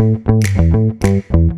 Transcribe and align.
Thank 0.00 1.30
you. 1.30 1.49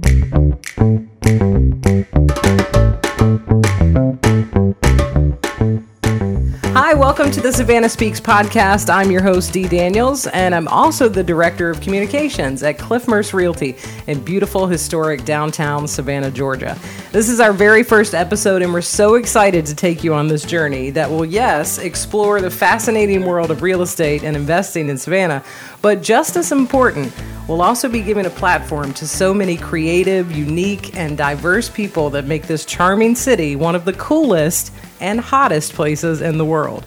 Savannah 7.52 7.88
Speaks 7.90 8.18
podcast. 8.18 8.88
I'm 8.88 9.10
your 9.10 9.22
host, 9.22 9.52
Dee 9.52 9.68
Daniels, 9.68 10.26
and 10.28 10.54
I'm 10.54 10.66
also 10.68 11.06
the 11.06 11.22
Director 11.22 11.68
of 11.68 11.82
Communications 11.82 12.62
at 12.62 12.78
Cliff 12.78 13.06
Murse 13.06 13.34
Realty 13.34 13.76
in 14.06 14.24
beautiful, 14.24 14.67
historic 14.67 15.26
downtown 15.26 15.86
Savannah, 15.86 16.30
Georgia. 16.30 16.79
This 17.12 17.29
is 17.29 17.41
our 17.41 17.53
very 17.53 17.82
first 17.82 18.14
episode, 18.14 18.62
and 18.62 18.73
we're 18.73 18.80
so 18.80 19.17
excited 19.17 19.67
to 19.67 19.75
take 19.75 20.03
you 20.03 20.14
on 20.14 20.29
this 20.29 20.46
journey 20.46 20.89
that 20.91 21.11
will, 21.11 21.27
yes, 21.27 21.77
explore 21.77 22.41
the 22.41 22.50
fascinating 22.50 23.27
world 23.27 23.50
of 23.50 23.61
real 23.61 23.82
estate 23.82 24.25
and 24.25 24.34
investing 24.34 24.89
in 24.89 24.96
Savannah, 24.96 25.45
but 25.82 26.03
just 26.03 26.37
as 26.37 26.53
important, 26.53 27.12
we'll 27.48 27.61
also 27.61 27.87
be 27.87 28.00
giving 28.00 28.25
a 28.25 28.30
platform 28.30 28.95
to 28.95 29.07
so 29.07 29.34
many 29.34 29.59
creative, 29.59 30.32
unique, 30.32 30.96
and 30.96 31.19
diverse 31.19 31.69
people 31.69 32.08
that 32.10 32.24
make 32.24 32.46
this 32.46 32.64
charming 32.64 33.14
city 33.14 33.56
one 33.56 33.74
of 33.74 33.84
the 33.84 33.92
coolest 33.92 34.72
and 35.00 35.20
hottest 35.20 35.74
places 35.74 36.22
in 36.22 36.38
the 36.38 36.46
world. 36.46 36.86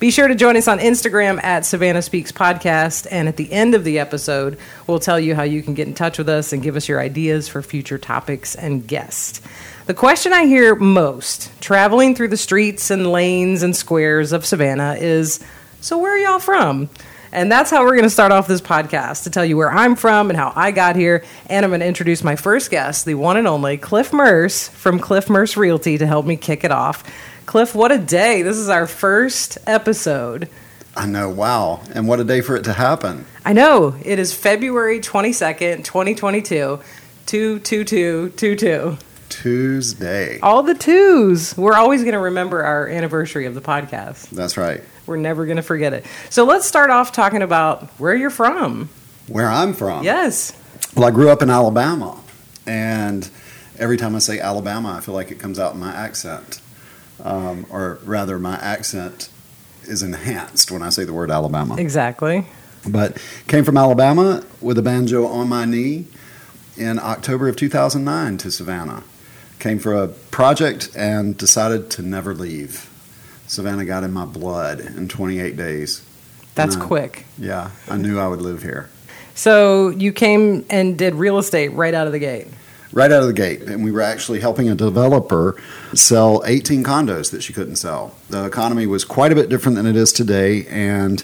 Be 0.00 0.10
sure 0.10 0.28
to 0.28 0.34
join 0.34 0.56
us 0.56 0.66
on 0.66 0.78
Instagram 0.78 1.44
at 1.44 1.66
Savannah 1.66 2.00
Speaks 2.00 2.32
Podcast. 2.32 3.06
And 3.10 3.28
at 3.28 3.36
the 3.36 3.52
end 3.52 3.74
of 3.74 3.84
the 3.84 3.98
episode, 3.98 4.56
we'll 4.86 4.98
tell 4.98 5.20
you 5.20 5.34
how 5.34 5.42
you 5.42 5.62
can 5.62 5.74
get 5.74 5.88
in 5.88 5.92
touch 5.92 6.16
with 6.16 6.30
us 6.30 6.54
and 6.54 6.62
give 6.62 6.74
us 6.74 6.88
your 6.88 6.98
ideas 6.98 7.48
for 7.48 7.60
future 7.60 7.98
topics 7.98 8.54
and 8.54 8.86
guests. 8.86 9.42
The 9.84 9.92
question 9.92 10.32
I 10.32 10.46
hear 10.46 10.74
most 10.74 11.50
traveling 11.60 12.14
through 12.14 12.28
the 12.28 12.38
streets 12.38 12.90
and 12.90 13.12
lanes 13.12 13.62
and 13.62 13.76
squares 13.76 14.32
of 14.32 14.46
Savannah 14.46 14.96
is 14.98 15.38
So, 15.82 15.98
where 15.98 16.14
are 16.14 16.18
y'all 16.18 16.38
from? 16.38 16.88
And 17.30 17.52
that's 17.52 17.70
how 17.70 17.84
we're 17.84 17.92
going 17.92 18.04
to 18.04 18.10
start 18.10 18.32
off 18.32 18.48
this 18.48 18.62
podcast 18.62 19.24
to 19.24 19.30
tell 19.30 19.44
you 19.44 19.58
where 19.58 19.70
I'm 19.70 19.96
from 19.96 20.30
and 20.30 20.36
how 20.36 20.52
I 20.56 20.70
got 20.70 20.96
here. 20.96 21.24
And 21.46 21.62
I'm 21.62 21.70
going 21.70 21.80
to 21.80 21.86
introduce 21.86 22.24
my 22.24 22.36
first 22.36 22.70
guest, 22.70 23.04
the 23.04 23.16
one 23.16 23.36
and 23.36 23.46
only 23.46 23.76
Cliff 23.76 24.14
Murse 24.14 24.66
from 24.68 24.98
Cliff 24.98 25.28
Murse 25.28 25.58
Realty, 25.58 25.98
to 25.98 26.06
help 26.06 26.24
me 26.24 26.36
kick 26.36 26.64
it 26.64 26.72
off. 26.72 27.04
Cliff, 27.50 27.74
what 27.74 27.90
a 27.90 27.98
day. 27.98 28.42
This 28.42 28.58
is 28.58 28.68
our 28.68 28.86
first 28.86 29.58
episode. 29.66 30.48
I 30.94 31.06
know, 31.06 31.28
wow. 31.28 31.80
And 31.92 32.06
what 32.06 32.20
a 32.20 32.24
day 32.24 32.42
for 32.42 32.54
it 32.54 32.62
to 32.62 32.72
happen. 32.72 33.26
I 33.44 33.54
know. 33.54 33.96
It 34.04 34.20
is 34.20 34.32
February 34.32 35.00
22nd, 35.00 35.82
2022. 35.82 36.78
22222. 37.26 38.98
Tuesday. 39.28 40.38
All 40.38 40.62
the 40.62 40.76
twos. 40.76 41.56
We're 41.56 41.74
always 41.74 42.02
going 42.02 42.12
to 42.12 42.20
remember 42.20 42.62
our 42.62 42.86
anniversary 42.86 43.46
of 43.46 43.56
the 43.56 43.60
podcast. 43.60 44.30
That's 44.30 44.56
right. 44.56 44.84
We're 45.06 45.16
never 45.16 45.44
going 45.44 45.56
to 45.56 45.62
forget 45.64 45.92
it. 45.92 46.06
So 46.28 46.44
let's 46.44 46.66
start 46.66 46.90
off 46.90 47.10
talking 47.10 47.42
about 47.42 47.88
where 47.98 48.14
you're 48.14 48.30
from. 48.30 48.90
Where 49.26 49.48
I'm 49.48 49.72
from. 49.72 50.04
Yes. 50.04 50.52
Well, 50.94 51.08
I 51.08 51.10
grew 51.10 51.30
up 51.30 51.42
in 51.42 51.50
Alabama. 51.50 52.16
And 52.64 53.28
every 53.76 53.96
time 53.96 54.14
I 54.14 54.20
say 54.20 54.38
Alabama, 54.38 54.92
I 54.92 55.00
feel 55.00 55.16
like 55.16 55.32
it 55.32 55.40
comes 55.40 55.58
out 55.58 55.74
in 55.74 55.80
my 55.80 55.92
accent. 55.92 56.60
Um, 57.24 57.66
or 57.70 57.98
rather, 58.04 58.38
my 58.38 58.56
accent 58.56 59.30
is 59.84 60.02
enhanced 60.02 60.70
when 60.70 60.82
I 60.82 60.88
say 60.88 61.04
the 61.04 61.12
word 61.12 61.30
Alabama. 61.30 61.76
Exactly. 61.76 62.46
But 62.88 63.22
came 63.46 63.64
from 63.64 63.76
Alabama 63.76 64.44
with 64.60 64.78
a 64.78 64.82
banjo 64.82 65.26
on 65.26 65.48
my 65.48 65.64
knee 65.64 66.06
in 66.76 66.98
October 66.98 67.48
of 67.48 67.56
2009 67.56 68.38
to 68.38 68.50
Savannah. 68.50 69.02
Came 69.58 69.78
for 69.78 69.94
a 69.94 70.08
project 70.08 70.90
and 70.96 71.36
decided 71.36 71.90
to 71.90 72.02
never 72.02 72.34
leave. 72.34 72.88
Savannah 73.46 73.84
got 73.84 74.04
in 74.04 74.12
my 74.12 74.24
blood 74.24 74.80
in 74.80 75.08
28 75.08 75.56
days. 75.56 76.02
That's 76.54 76.76
I- 76.76 76.80
quick. 76.80 77.26
Yeah, 77.36 77.70
I 77.88 77.96
knew 77.96 78.18
I 78.18 78.28
would 78.28 78.40
live 78.40 78.62
here. 78.62 78.88
So 79.34 79.88
you 79.90 80.12
came 80.12 80.64
and 80.70 80.96
did 80.98 81.14
real 81.14 81.38
estate 81.38 81.68
right 81.68 81.94
out 81.94 82.06
of 82.06 82.12
the 82.12 82.18
gate. 82.18 82.46
Right 82.92 83.12
out 83.12 83.22
of 83.22 83.28
the 83.28 83.32
gate. 83.34 83.62
And 83.62 83.84
we 83.84 83.92
were 83.92 84.00
actually 84.00 84.40
helping 84.40 84.68
a 84.68 84.74
developer 84.74 85.60
sell 85.94 86.42
18 86.44 86.82
condos 86.82 87.30
that 87.30 87.42
she 87.42 87.52
couldn't 87.52 87.76
sell. 87.76 88.16
The 88.28 88.44
economy 88.44 88.86
was 88.86 89.04
quite 89.04 89.30
a 89.30 89.34
bit 89.36 89.48
different 89.48 89.76
than 89.76 89.86
it 89.86 89.94
is 89.94 90.12
today, 90.12 90.66
and 90.66 91.22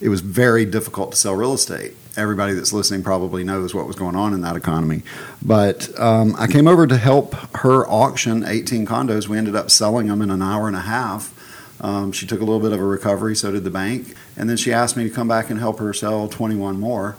it 0.00 0.08
was 0.08 0.20
very 0.20 0.64
difficult 0.64 1.12
to 1.12 1.16
sell 1.16 1.34
real 1.34 1.54
estate. 1.54 1.94
Everybody 2.16 2.54
that's 2.54 2.72
listening 2.72 3.02
probably 3.02 3.44
knows 3.44 3.74
what 3.74 3.86
was 3.86 3.96
going 3.96 4.16
on 4.16 4.34
in 4.34 4.40
that 4.42 4.56
economy. 4.56 5.02
But 5.40 5.98
um, 5.98 6.34
I 6.38 6.46
came 6.46 6.66
over 6.66 6.86
to 6.86 6.96
help 6.96 7.34
her 7.56 7.86
auction 7.88 8.44
18 8.44 8.86
condos. 8.86 9.28
We 9.28 9.38
ended 9.38 9.56
up 9.56 9.70
selling 9.70 10.08
them 10.08 10.20
in 10.20 10.30
an 10.30 10.42
hour 10.42 10.66
and 10.66 10.76
a 10.76 10.80
half. 10.80 11.32
Um, 11.80 12.12
she 12.12 12.26
took 12.26 12.40
a 12.40 12.44
little 12.44 12.60
bit 12.60 12.72
of 12.72 12.80
a 12.80 12.84
recovery, 12.84 13.34
so 13.34 13.52
did 13.52 13.64
the 13.64 13.70
bank. 13.70 14.14
And 14.36 14.48
then 14.48 14.56
she 14.56 14.72
asked 14.72 14.96
me 14.96 15.04
to 15.04 15.10
come 15.10 15.28
back 15.28 15.50
and 15.50 15.58
help 15.58 15.78
her 15.78 15.92
sell 15.92 16.28
21 16.28 16.78
more. 16.78 17.16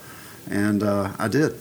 And 0.50 0.84
uh, 0.84 1.12
I 1.18 1.28
did. 1.28 1.56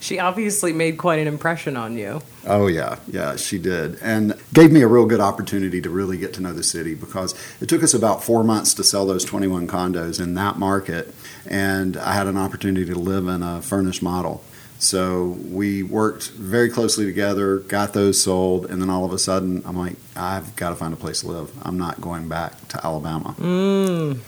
She 0.00 0.18
obviously 0.18 0.72
made 0.72 0.98
quite 0.98 1.18
an 1.18 1.26
impression 1.26 1.76
on 1.76 1.96
you. 1.96 2.22
Oh 2.46 2.66
yeah, 2.66 2.98
yeah, 3.08 3.36
she 3.36 3.58
did, 3.58 3.98
and 4.02 4.34
gave 4.52 4.72
me 4.72 4.82
a 4.82 4.88
real 4.88 5.06
good 5.06 5.20
opportunity 5.20 5.80
to 5.80 5.90
really 5.90 6.16
get 6.16 6.34
to 6.34 6.40
know 6.40 6.52
the 6.52 6.62
city 6.62 6.94
because 6.94 7.34
it 7.60 7.68
took 7.68 7.82
us 7.82 7.94
about 7.94 8.22
four 8.22 8.44
months 8.44 8.74
to 8.74 8.84
sell 8.84 9.06
those 9.06 9.24
21 9.24 9.66
condos 9.66 10.20
in 10.20 10.34
that 10.34 10.58
market, 10.58 11.14
and 11.46 11.96
I 11.96 12.14
had 12.14 12.26
an 12.26 12.36
opportunity 12.36 12.92
to 12.92 12.98
live 12.98 13.26
in 13.28 13.42
a 13.42 13.62
furnished 13.62 14.02
model. 14.02 14.42
So 14.78 15.38
we 15.50 15.82
worked 15.82 16.28
very 16.30 16.68
closely 16.68 17.06
together, 17.06 17.60
got 17.60 17.94
those 17.94 18.20
sold, 18.20 18.66
and 18.66 18.80
then 18.80 18.90
all 18.90 19.04
of 19.04 19.12
a 19.12 19.18
sudden, 19.18 19.62
I'm 19.64 19.76
like, 19.76 19.96
I've 20.14 20.54
got 20.56 20.70
to 20.70 20.76
find 20.76 20.92
a 20.92 20.96
place 20.96 21.22
to 21.22 21.28
live. 21.28 21.50
I'm 21.62 21.78
not 21.78 22.00
going 22.00 22.28
back 22.28 22.68
to 22.68 22.86
Alabama. 22.86 23.34
Mm, 23.38 24.18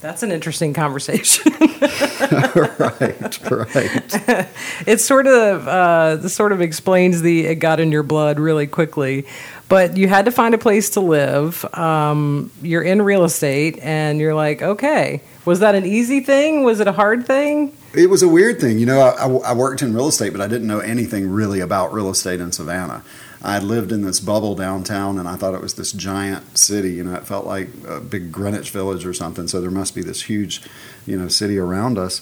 that's 0.00 0.22
an 0.22 0.32
interesting 0.32 0.72
conversation. 0.72 1.52
right, 1.60 3.50
right. 3.50 4.48
it 4.86 5.00
sort 5.00 5.26
of 5.26 5.68
uh, 5.68 6.16
this 6.16 6.34
sort 6.34 6.52
of 6.52 6.60
explains 6.60 7.22
the 7.22 7.46
it 7.46 7.56
got 7.56 7.80
in 7.80 7.92
your 7.92 8.02
blood 8.02 8.38
really 8.38 8.66
quickly. 8.66 9.26
But 9.68 9.96
you 9.96 10.08
had 10.08 10.24
to 10.24 10.32
find 10.32 10.54
a 10.54 10.58
place 10.58 10.90
to 10.90 11.00
live. 11.00 11.64
Um, 11.76 12.50
you're 12.60 12.82
in 12.82 13.02
real 13.02 13.24
estate, 13.24 13.78
and 13.80 14.18
you're 14.18 14.34
like, 14.34 14.62
okay, 14.62 15.22
was 15.44 15.60
that 15.60 15.74
an 15.74 15.86
easy 15.86 16.20
thing? 16.20 16.64
Was 16.64 16.80
it 16.80 16.88
a 16.88 16.92
hard 16.92 17.26
thing? 17.26 17.76
It 17.94 18.10
was 18.10 18.22
a 18.22 18.28
weird 18.28 18.60
thing. 18.60 18.78
You 18.78 18.86
know, 18.86 19.00
I, 19.00 19.50
I 19.50 19.52
worked 19.52 19.82
in 19.82 19.94
real 19.94 20.08
estate, 20.08 20.30
but 20.30 20.40
I 20.40 20.48
didn't 20.48 20.66
know 20.66 20.80
anything 20.80 21.30
really 21.30 21.60
about 21.60 21.92
real 21.92 22.10
estate 22.10 22.40
in 22.40 22.52
Savannah. 22.52 23.04
I 23.42 23.58
lived 23.58 23.90
in 23.90 24.02
this 24.02 24.20
bubble 24.20 24.54
downtown, 24.54 25.18
and 25.18 25.26
I 25.26 25.36
thought 25.36 25.54
it 25.54 25.62
was 25.62 25.74
this 25.74 25.92
giant 25.92 26.58
city. 26.58 26.92
You 26.92 27.04
know, 27.04 27.14
it 27.14 27.26
felt 27.26 27.46
like 27.46 27.68
a 27.88 28.00
big 28.00 28.30
Greenwich 28.30 28.70
Village 28.70 29.06
or 29.06 29.14
something. 29.14 29.48
So 29.48 29.60
there 29.60 29.70
must 29.70 29.94
be 29.94 30.02
this 30.02 30.22
huge, 30.22 30.62
you 31.06 31.18
know, 31.18 31.28
city 31.28 31.58
around 31.58 31.98
us. 31.98 32.20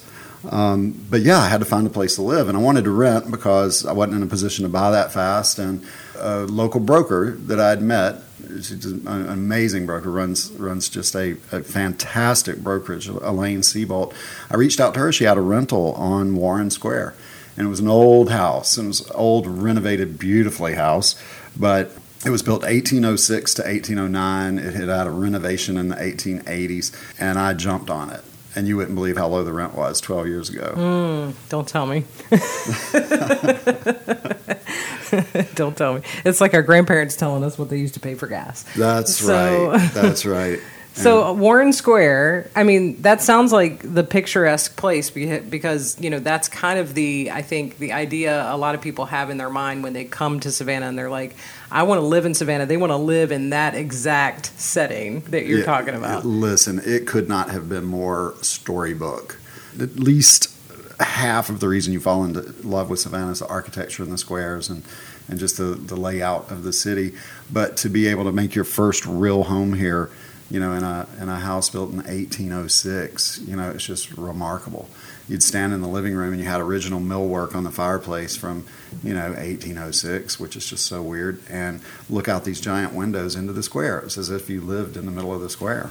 Um, 0.49 1.05
but 1.11 1.23
yeah, 1.23 1.39
I 1.39 1.49
had 1.49 1.59
to 1.61 1.67
find 1.67 1.87
a 1.87 1.91
place 1.91 2.15
to 2.15 2.23
live, 2.23 2.49
and 2.49 2.57
I 2.57 2.61
wanted 2.61 2.85
to 2.85 2.91
rent 2.91 3.31
because 3.31 3.85
I 3.85 3.93
wasn't 3.93 4.19
in 4.19 4.23
a 4.23 4.27
position 4.27 4.63
to 4.63 4.69
buy 4.69 4.91
that 4.93 5.13
fast. 5.13 5.59
And 5.59 5.85
a 6.19 6.41
local 6.41 6.81
broker 6.81 7.33
that 7.33 7.59
I'd 7.59 7.83
met, 7.83 8.23
she's 8.57 8.85
an 8.85 9.07
amazing 9.07 9.87
broker, 9.87 10.11
runs 10.11 10.53
runs 10.53 10.89
just 10.89 11.17
a, 11.17 11.33
a 11.51 11.63
fantastic 11.63 12.59
brokerage, 12.59 13.09
Elaine 13.09 13.63
Seabolt. 13.63 14.15
I 14.51 14.57
reached 14.57 14.79
out 14.79 14.95
to 14.95 15.01
her. 15.01 15.13
She 15.13 15.25
had 15.25 15.37
a 15.37 15.41
rental 15.43 15.93
on 15.95 16.37
Warren 16.37 16.71
Square, 16.71 17.15
and 17.59 17.67
it 17.67 17.71
was 17.71 17.81
an 17.81 17.89
old 17.89 18.31
house. 18.31 18.77
And 18.79 18.87
it 18.87 18.89
was 18.89 19.01
an 19.11 19.17
old, 19.17 19.47
renovated, 19.47 20.19
beautifully 20.19 20.75
house, 20.75 21.21
but 21.59 21.91
it 22.25 22.31
was 22.31 22.43
built 22.43 22.63
1806 22.63 23.55
to 23.55 23.63
1809. 23.63 24.59
It 24.59 24.75
had 24.75 24.89
had 24.89 25.07
a 25.07 25.11
renovation 25.11 25.77
in 25.77 25.89
the 25.89 25.97
1880s, 25.97 26.93
and 27.21 27.39
I 27.39 27.55
jumped 27.55 27.91
on 27.91 28.11
it. 28.11 28.23
And 28.57 28.67
you 28.67 28.77
wouldn't 28.77 28.97
believe 28.97 29.17
how 29.17 29.29
low 29.29 29.45
the 29.45 29.53
rent 29.53 29.77
was 29.77 30.01
12 30.01 30.27
years 30.27 30.49
ago. 30.49 30.73
Mm, 30.77 31.35
don't 31.49 31.69
tell 31.69 31.87
me. 31.87 32.05
don't 35.55 35.77
tell 35.77 35.95
me. 35.95 36.01
It's 36.25 36.41
like 36.41 36.55
our 36.55 36.63
grandparents 36.63 37.17
telling 37.17 37.45
us 37.45 37.59
what 37.59 37.71
they 37.71 37.77
used 37.77 37.95
to 37.95 38.01
pay 38.01 38.15
for 38.15 38.27
gas. 38.27 38.65
That's 38.77 39.17
So- 39.17 39.71
right. 39.71 39.91
That's 39.93 40.27
right. 40.27 40.61
So 41.03 41.33
Warren 41.33 41.73
Square, 41.73 42.51
I 42.57 42.65
mean, 42.65 43.01
that 43.03 43.23
sounds 43.23 43.53
like 43.53 43.81
the 43.83 44.03
picturesque 44.03 44.77
place 44.77 45.11
because 45.11 46.01
you 46.01 46.11
know 46.11 46.19
that's 46.19 46.49
kind 46.49 46.79
of 46.79 46.95
the 46.95 47.31
I 47.33 47.43
think 47.43 47.79
the 47.79 47.93
idea 47.93 48.53
a 48.53 48.57
lot 48.57 48.75
of 48.75 48.81
people 48.81 49.07
have 49.07 49.31
in 49.31 49.37
their 49.37 49.51
mind 49.51 49.83
when 49.83 49.93
they 49.93 50.05
come 50.05 50.41
to 50.41 50.51
Savannah 50.51 50.87
and 50.87 50.99
they're 50.99 51.11
like, 51.11 51.37
I 51.71 51.85
want 51.85 52.01
to 52.01 52.07
live 52.07 52.27
in 52.27 52.35
Savannah. 52.35 52.67
They 52.67 52.77
want 52.77 52.91
to 52.91 52.97
live 52.97 53.33
in 53.33 53.51
that 53.51 53.75
exact 53.75 54.47
setting 54.59 55.21
that 55.23 55.47
you're 55.47 55.61
Yeah, 55.61 55.65
talking 55.65 55.95
about. 55.95 56.25
Listen, 56.25 56.81
it 56.85 57.07
could 57.07 57.29
not 57.29 57.51
have 57.51 57.69
been 57.69 57.85
more 57.85 58.35
storybook. 58.43 59.39
At 59.81 59.99
least 59.99 60.55
half 61.01 61.49
of 61.49 61.61
the 61.61 61.69
reason 61.69 61.93
you 61.93 62.01
fall 62.01 62.25
into 62.25 62.41
love 62.63 62.91
with 62.91 63.01
Savannah 63.01 63.31
is 63.31 63.39
the 63.39 63.47
architecture 63.47 64.03
and 64.03 64.11
the 64.11 64.19
squares 64.19 64.69
and, 64.69 64.83
and 65.29 65.39
just 65.39 65.57
the, 65.57 65.65
the 65.65 65.97
layout 65.97 66.51
of 66.51 66.65
the 66.65 66.73
city. 66.73 67.15
But 67.53 67.77
to 67.79 67.89
be 67.89 68.09
able 68.09 68.25
to 68.25 68.33
make 68.33 68.55
your 68.55 68.65
first 68.65 69.07
real 69.07 69.45
home 69.45 69.75
here, 69.75 70.11
you 70.51 70.61
know, 70.61 70.73
in 70.73 70.83
a 70.83 71.07
in 71.21 71.29
a 71.29 71.37
house 71.37 71.69
built 71.71 71.91
in 71.91 71.97
1806, 71.99 73.41
you 73.47 73.57
know, 73.57 73.71
it's 73.71 73.85
just 73.85 74.13
remarkable. 74.13 74.89
You'd 75.29 75.43
stand 75.43 75.75
in 75.75 75.83
the 75.83 75.89
living 75.89 76.15
room 76.15 76.33
and 76.33 76.41
you 76.41 76.49
had 76.49 76.61
original 76.61 77.01
millwork 77.01 77.55
on 77.55 77.65
the 77.65 77.71
fireplace 77.71 78.35
from, 78.35 78.65
you 79.05 79.13
know, 79.13 79.29
1806, 79.33 80.41
which 80.41 80.57
is 80.57 80.65
just 80.65 80.87
so 80.87 81.03
weird, 81.03 81.43
and 81.51 81.83
look 82.09 82.29
out 82.29 82.45
these 82.45 82.63
giant 82.63 82.95
windows 82.95 83.37
into 83.37 83.53
the 83.53 83.63
square. 83.63 83.99
It's 83.99 84.17
as 84.17 84.31
if 84.31 84.49
you 84.49 84.63
lived 84.63 84.97
in 84.97 85.05
the 85.05 85.13
middle 85.13 85.35
of 85.35 85.43
the 85.43 85.51
square. 85.51 85.91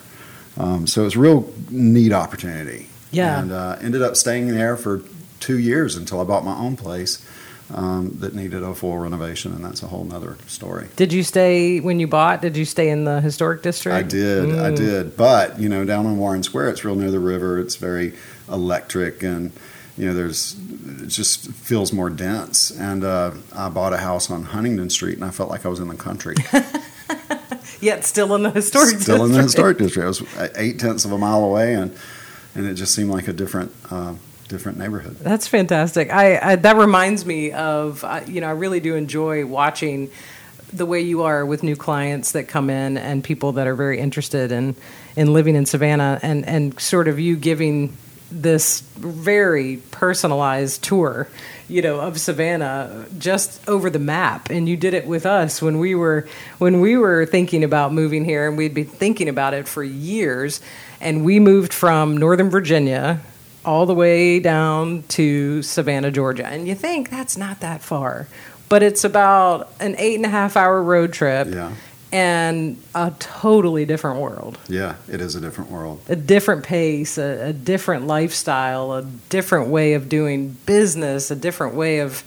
Um, 0.57 0.87
so 0.87 1.01
it 1.01 1.05
was 1.05 1.15
a 1.15 1.19
real 1.19 1.53
neat 1.69 2.13
opportunity. 2.13 2.89
Yeah. 3.11 3.39
And 3.39 3.51
uh, 3.51 3.77
ended 3.79 4.01
up 4.01 4.15
staying 4.15 4.47
there 4.47 4.75
for 4.75 5.03
two 5.39 5.59
years 5.59 5.95
until 5.95 6.19
I 6.19 6.23
bought 6.23 6.43
my 6.43 6.57
own 6.57 6.75
place 6.75 7.23
um, 7.73 8.15
that 8.19 8.33
needed 8.33 8.63
a 8.63 8.73
full 8.73 8.97
renovation, 8.97 9.51
and 9.53 9.63
that's 9.63 9.83
a 9.83 9.87
whole 9.87 10.03
nother 10.05 10.37
story. 10.47 10.87
Did 10.95 11.11
you 11.11 11.23
stay 11.23 11.79
when 11.79 11.99
you 11.99 12.07
bought? 12.07 12.41
Did 12.41 12.55
you 12.55 12.63
stay 12.65 12.89
in 12.89 13.03
the 13.03 13.19
historic 13.21 13.61
district? 13.61 13.95
I 13.95 14.03
did, 14.03 14.49
I 14.57 14.71
Mm. 14.71 14.75
did. 14.77 15.17
But 15.17 15.59
you 15.59 15.67
know, 15.69 15.83
down 15.85 16.05
on 16.05 16.17
Warren 16.17 16.43
Square, 16.43 16.69
it's 16.69 16.85
real 16.85 16.95
near 16.95 17.11
the 17.11 17.19
river. 17.19 17.59
It's 17.59 17.75
very 17.75 18.13
electric, 18.49 19.21
and 19.23 19.51
you 19.97 20.05
know, 20.05 20.13
there's 20.13 20.55
it 21.03 21.07
just 21.07 21.51
feels 21.51 21.91
more 21.91 22.09
dense. 22.09 22.71
And 22.71 23.03
uh, 23.03 23.31
I 23.53 23.67
bought 23.69 23.93
a 23.93 23.97
house 23.97 24.29
on 24.31 24.43
Huntington 24.43 24.89
Street, 24.89 25.15
and 25.15 25.25
I 25.25 25.31
felt 25.31 25.49
like 25.49 25.65
I 25.65 25.69
was 25.69 25.79
in 25.79 25.87
the 25.89 25.95
country. 25.95 26.35
Yet 27.79 28.05
still 28.05 28.33
in 28.35 28.43
the 28.43 28.49
historic 28.51 28.95
district. 28.97 29.03
Still 29.03 29.25
in 29.25 29.31
the 29.33 29.43
historic 29.43 29.77
district. 29.77 30.03
I 30.05 30.07
was 30.07 30.51
eight 30.55 30.79
tenths 30.79 31.05
of 31.05 31.11
a 31.11 31.17
mile 31.17 31.43
away, 31.43 31.73
and 31.75 31.95
and 32.55 32.65
it 32.65 32.73
just 32.73 32.95
seemed 32.95 33.11
like 33.11 33.27
a 33.27 33.33
different 33.33 33.71
uh, 33.91 34.15
different 34.47 34.77
neighborhood. 34.77 35.17
That's 35.19 35.47
fantastic. 35.47 36.11
I, 36.11 36.39
I 36.51 36.55
that 36.57 36.75
reminds 36.75 37.25
me 37.25 37.51
of 37.51 38.03
uh, 38.03 38.21
you 38.27 38.41
know 38.41 38.47
I 38.47 38.51
really 38.51 38.79
do 38.79 38.95
enjoy 38.95 39.45
watching 39.45 40.09
the 40.73 40.85
way 40.85 41.01
you 41.01 41.23
are 41.23 41.45
with 41.45 41.63
new 41.63 41.75
clients 41.75 42.33
that 42.33 42.47
come 42.47 42.69
in 42.69 42.97
and 42.97 43.23
people 43.23 43.53
that 43.53 43.67
are 43.67 43.75
very 43.75 43.99
interested 43.99 44.51
in 44.51 44.75
in 45.15 45.33
living 45.33 45.55
in 45.55 45.65
Savannah 45.65 46.19
and 46.21 46.45
and 46.45 46.79
sort 46.79 47.07
of 47.07 47.19
you 47.19 47.35
giving 47.35 47.95
this 48.29 48.81
very 48.81 49.77
personalized 49.91 50.83
tour 50.83 51.29
you 51.69 51.81
know 51.81 52.01
of 52.01 52.19
Savannah 52.19 53.05
just 53.17 53.67
over 53.69 53.89
the 53.89 53.99
map 53.99 54.49
and 54.49 54.67
you 54.67 54.75
did 54.75 54.93
it 54.93 55.07
with 55.07 55.25
us 55.25 55.61
when 55.61 55.79
we 55.79 55.95
were 55.95 56.27
when 56.57 56.81
we 56.81 56.97
were 56.97 57.25
thinking 57.25 57.63
about 57.63 57.93
moving 57.93 58.25
here 58.25 58.47
and 58.47 58.57
we'd 58.57 58.73
been 58.73 58.85
thinking 58.85 59.29
about 59.29 59.53
it 59.53 59.67
for 59.67 59.83
years 59.83 60.59
and 60.99 61.23
we 61.23 61.39
moved 61.39 61.73
from 61.73 62.17
Northern 62.17 62.49
Virginia 62.49 63.21
all 63.67 63.85
the 63.85 63.93
way 63.93 64.39
down 64.39 65.03
to 65.09 65.61
Savannah, 65.61 66.09
Georgia. 66.09 66.47
And 66.47 66.67
you 66.67 66.73
think 66.73 67.09
that's 67.09 67.37
not 67.37 67.59
that 67.59 67.81
far, 67.81 68.27
but 68.69 68.81
it's 68.81 69.03
about 69.03 69.69
an 69.81 69.95
eight 69.99 70.15
and 70.15 70.25
a 70.25 70.29
half 70.29 70.55
hour 70.55 70.81
road 70.81 71.11
trip 71.13 71.47
Yeah, 71.49 71.73
and 72.11 72.81
a 72.95 73.11
totally 73.19 73.85
different 73.85 74.19
world. 74.21 74.57
yeah, 74.69 74.95
it 75.11 75.19
is 75.19 75.35
a 75.35 75.41
different 75.41 75.69
world. 75.69 75.99
A 76.07 76.15
different 76.15 76.63
pace, 76.63 77.17
a, 77.17 77.49
a 77.49 77.53
different 77.53 78.07
lifestyle, 78.07 78.93
a 78.93 79.03
different 79.03 79.67
way 79.67 79.93
of 79.93 80.07
doing 80.07 80.55
business, 80.65 81.29
a 81.29 81.35
different 81.35 81.75
way 81.75 81.99
of 81.99 82.23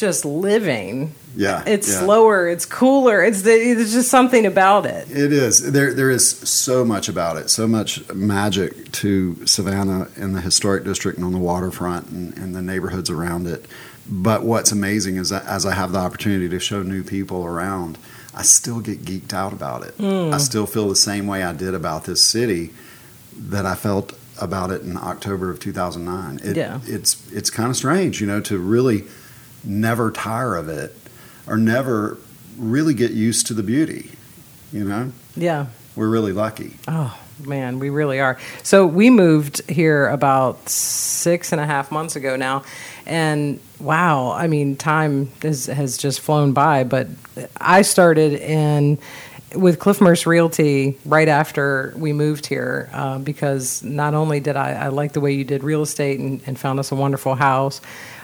just 0.00 0.24
living. 0.24 1.14
Yeah, 1.36 1.62
It's 1.64 1.88
yeah. 1.88 2.00
slower, 2.00 2.48
it's 2.48 2.66
cooler, 2.66 3.22
it's, 3.22 3.42
the, 3.42 3.52
it's 3.52 3.92
just 3.92 4.10
something 4.10 4.46
about 4.46 4.84
it. 4.86 5.08
It 5.10 5.32
is. 5.32 5.70
There, 5.70 5.94
there 5.94 6.10
is 6.10 6.28
so 6.28 6.84
much 6.84 7.08
about 7.08 7.36
it, 7.36 7.50
so 7.50 7.68
much 7.68 8.12
magic 8.12 8.90
to 8.92 9.46
Savannah 9.46 10.08
in 10.16 10.32
the 10.32 10.40
historic 10.40 10.82
district 10.82 11.18
and 11.18 11.24
on 11.24 11.32
the 11.32 11.38
waterfront 11.38 12.08
and, 12.08 12.36
and 12.36 12.56
the 12.56 12.62
neighborhoods 12.62 13.10
around 13.10 13.46
it. 13.46 13.66
But 14.08 14.42
what's 14.42 14.72
amazing 14.72 15.16
is 15.16 15.28
that 15.28 15.44
as 15.46 15.64
I 15.64 15.74
have 15.74 15.92
the 15.92 15.98
opportunity 16.00 16.48
to 16.48 16.58
show 16.58 16.82
new 16.82 17.04
people 17.04 17.44
around, 17.44 17.96
I 18.34 18.42
still 18.42 18.80
get 18.80 19.02
geeked 19.04 19.32
out 19.32 19.52
about 19.52 19.84
it. 19.84 19.94
Hmm. 19.94 20.34
I 20.34 20.38
still 20.38 20.66
feel 20.66 20.88
the 20.88 20.96
same 20.96 21.28
way 21.28 21.44
I 21.44 21.52
did 21.52 21.74
about 21.74 22.04
this 22.04 22.24
city 22.24 22.70
that 23.36 23.66
I 23.66 23.76
felt 23.76 24.14
about 24.40 24.70
it 24.70 24.82
in 24.82 24.96
October 24.96 25.50
of 25.50 25.60
2009. 25.60 26.40
It, 26.42 26.56
Yeah. 26.56 26.80
It's 26.86 27.30
it's 27.30 27.50
kind 27.50 27.70
of 27.70 27.76
strange, 27.76 28.20
you 28.20 28.26
know, 28.26 28.40
to 28.40 28.58
really 28.58 29.04
never 29.64 30.10
tire 30.10 30.56
of 30.56 30.68
it 30.68 30.96
or 31.46 31.56
never 31.56 32.18
really 32.56 32.94
get 32.94 33.12
used 33.12 33.46
to 33.48 33.54
the 33.54 33.62
beauty, 33.62 34.10
you 34.72 34.84
know? 34.84 35.12
Yeah. 35.36 35.66
We're 35.96 36.08
really 36.08 36.32
lucky. 36.32 36.76
Oh 36.86 37.18
man, 37.46 37.78
we 37.78 37.90
really 37.90 38.20
are. 38.20 38.38
So 38.62 38.86
we 38.86 39.10
moved 39.10 39.68
here 39.68 40.08
about 40.08 40.68
six 40.68 41.52
and 41.52 41.60
a 41.60 41.66
half 41.66 41.90
months 41.90 42.16
ago 42.16 42.36
now, 42.36 42.64
and 43.06 43.60
wow, 43.78 44.32
I 44.32 44.46
mean, 44.46 44.76
time 44.76 45.30
has 45.42 45.66
has 45.66 45.96
just 45.98 46.20
flown 46.20 46.52
by. 46.52 46.84
But 46.84 47.08
I 47.60 47.82
started 47.82 48.34
in 48.34 48.98
with 49.54 49.78
Cliff 49.78 50.00
Murse 50.00 50.26
Realty 50.26 50.96
right 51.04 51.28
after 51.28 51.92
we 51.96 52.12
moved 52.12 52.46
here 52.46 52.88
uh, 52.92 53.18
because 53.18 53.82
not 53.82 54.14
only 54.14 54.38
did 54.38 54.56
I, 54.56 54.72
I 54.72 54.88
like 54.88 55.12
the 55.12 55.20
way 55.20 55.32
you 55.32 55.44
did 55.44 55.64
real 55.64 55.82
estate 55.82 56.20
and, 56.20 56.40
and 56.46 56.58
found 56.58 56.78
us 56.78 56.92
a 56.92 56.94
wonderful 56.94 57.34
house, 57.34 57.80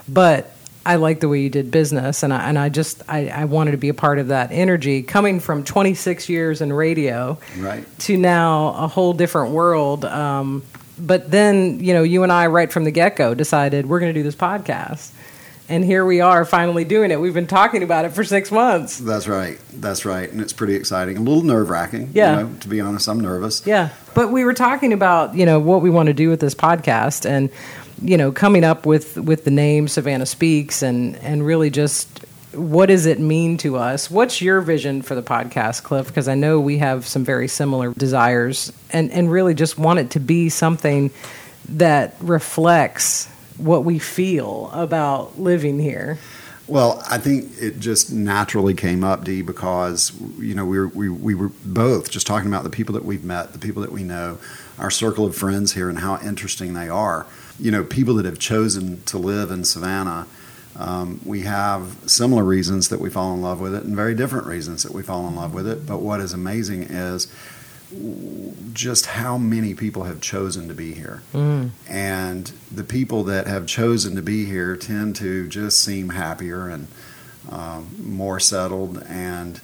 but 0.09 0.56
I 0.87 0.97
like 0.97 1.21
the 1.21 1.29
way 1.29 1.41
you 1.41 1.51
did 1.51 1.71
business, 1.71 2.23
and 2.23 2.33
I, 2.33 2.49
and 2.49 2.59
I 2.59 2.69
just 2.69 3.03
I, 3.09 3.29
I 3.29 3.45
wanted 3.47 3.73
to 3.73 3.77
be 3.77 3.89
a 3.89 3.95
part 3.95 4.19
of 4.19 4.29
that 4.29 4.53
energy. 4.53 5.03
Coming 5.03 5.41
from 5.41 5.65
26 5.65 6.29
years 6.29 6.61
in 6.61 6.73
radio, 6.73 7.39
Right. 7.59 7.85
to 8.01 8.17
now 8.17 8.69
a 8.69 8.87
whole 8.87 9.13
different 9.13 9.51
world. 9.53 10.05
Um, 10.05 10.63
but 10.99 11.31
then, 11.31 11.81
you 11.81 11.93
know, 11.93 12.03
you 12.03 12.23
and 12.23 12.33
I, 12.33 12.47
right 12.47 12.73
from 12.73 12.85
the 12.85 12.91
get 12.91 13.17
go, 13.17 13.35
decided 13.35 13.87
we're 13.87 14.01
going 14.01 14.15
to 14.15 14.19
do 14.19 14.23
this 14.23 14.37
podcast. 14.37 15.13
And 15.69 15.85
here 15.85 16.05
we 16.07 16.21
are 16.21 16.45
finally 16.45 16.85
doing 16.85 17.11
it. 17.11 17.21
We've 17.21 17.35
been 17.35 17.49
talking 17.49 17.83
about 17.83 18.05
it 18.05 18.13
for 18.13 18.23
six 18.23 18.53
months. 18.53 18.99
That's 18.99 19.27
right. 19.27 19.59
That's 19.75 20.05
right. 20.05 20.31
And 20.31 20.41
it's 20.41 20.53
pretty 20.53 20.77
exciting. 20.77 21.17
A 21.17 21.21
little 21.21 21.43
nerve 21.43 21.69
wracking. 21.71 22.13
Yeah. 22.15 22.39
You 22.39 22.47
know, 22.47 22.55
to 22.61 22.69
be 22.69 22.81
honest, 22.81 23.09
I'm 23.09 23.19
nervous. 23.19 23.67
Yeah. 23.67 23.89
But 24.15 24.31
we 24.31 24.45
were 24.45 24.55
talking 24.55 24.93
about, 24.93 25.35
you 25.35 25.45
know, 25.45 25.59
what 25.59 25.83
we 25.83 25.91
want 25.91 26.07
to 26.07 26.13
do 26.15 26.29
with 26.31 26.39
this 26.39 26.55
podcast 26.55 27.29
and, 27.29 27.51
you 28.03 28.17
know, 28.17 28.33
coming 28.33 28.65
up 28.65 28.87
with, 28.87 29.17
with 29.17 29.45
the 29.45 29.51
name 29.51 29.89
Savannah 29.89 30.27
Speaks 30.27 30.83
and, 30.83 31.17
and 31.17 31.45
really 31.45 31.71
just 31.71 32.25
what 32.57 32.87
does 32.87 33.07
it 33.07 33.21
mean 33.21 33.59
to 33.59 33.77
us? 33.77 34.11
What's 34.11 34.41
your 34.41 34.61
vision 34.61 35.03
for 35.03 35.15
the 35.15 35.23
podcast, 35.23 35.83
Cliff? 35.83 36.07
Because 36.07 36.27
I 36.27 36.35
know 36.35 36.59
we 36.59 36.79
have 36.79 37.07
some 37.07 37.25
very 37.25 37.49
similar 37.49 37.93
desires 37.93 38.73
and, 38.91 39.11
and 39.13 39.31
really 39.31 39.55
just 39.55 39.79
want 39.79 39.99
it 39.99 40.11
to 40.13 40.21
be 40.21 40.49
something 40.49 41.11
that 41.69 42.15
reflects 42.21 43.27
what 43.59 43.85
we 43.85 43.99
feel 43.99 44.71
about 44.73 45.39
living 45.39 45.79
here. 45.79 46.19
Well, 46.69 47.03
I 47.09 47.19
think 47.19 47.53
it 47.61 47.79
just 47.79 48.13
naturally 48.13 48.75
came 48.75 49.05
up, 49.05 49.23
Dee, 49.23 49.43
because 49.43 50.13
you 50.39 50.55
know 50.55 50.65
we 50.65 50.79
were 50.81 50.89
we, 50.89 51.09
we 51.09 51.35
were 51.35 51.51
both 51.65 52.11
just 52.11 52.27
talking 52.27 52.49
about 52.49 52.65
the 52.65 52.71
people 52.71 52.95
that 52.95 53.05
we've 53.05 53.23
met, 53.23 53.53
the 53.53 53.59
people 53.61 53.83
that 53.83 53.93
we 53.93 54.03
know, 54.03 54.39
our 54.77 54.91
circle 54.91 55.25
of 55.27 55.37
friends 55.37 55.75
here, 55.75 55.89
and 55.89 56.01
how 56.01 56.19
interesting 56.21 56.75
they 56.75 56.89
are. 56.89 57.27
You 57.59 57.71
know, 57.71 57.85
people 57.85 58.15
that 58.15 58.25
have 58.27 58.39
chosen 58.39 59.03
to 59.05 59.19
live 59.19 59.51
in 59.51 59.65
Savannah. 59.65 60.27
Um, 60.79 61.21
we 61.25 61.41
have 61.43 61.97
similar 62.07 62.45
reasons 62.45 62.91
that 62.91 63.01
we 63.01 63.09
fall 63.09 63.33
in 63.33 63.41
love 63.41 63.61
with 63.61 63.75
it, 63.75 63.85
and 63.85 63.97
very 63.97 64.15
different 64.15 64.47
reasons 64.47 64.83
that 64.83 64.93
we 64.93 65.03
fall 65.03 65.27
in 65.27 65.35
love 65.35 65.55
with 65.55 65.67
it. 65.67 65.87
But 65.87 66.03
what 66.03 66.21
is 66.21 66.35
amazing 66.35 66.83
is 66.85 67.29
just 68.73 69.07
how 69.07 69.39
many 69.39 69.73
people 69.75 70.05
have 70.05 70.21
chosen 70.21 70.69
to 70.69 70.75
be 70.75 70.93
here. 70.93 71.23
And 71.89 72.53
the 72.71 72.85
people 72.85 73.25
that 73.25 73.47
have 73.47 73.67
chosen 73.67 74.17
to 74.17 74.23
be 74.23 74.45
here 74.45 74.77
tend 74.77 75.17
to 75.17 75.49
just 75.49 75.83
seem 75.83 76.11
happier 76.11 76.69
and 76.69 76.89
um, 77.51 77.95
more 77.99 78.41
settled. 78.41 79.03
And 79.09 79.61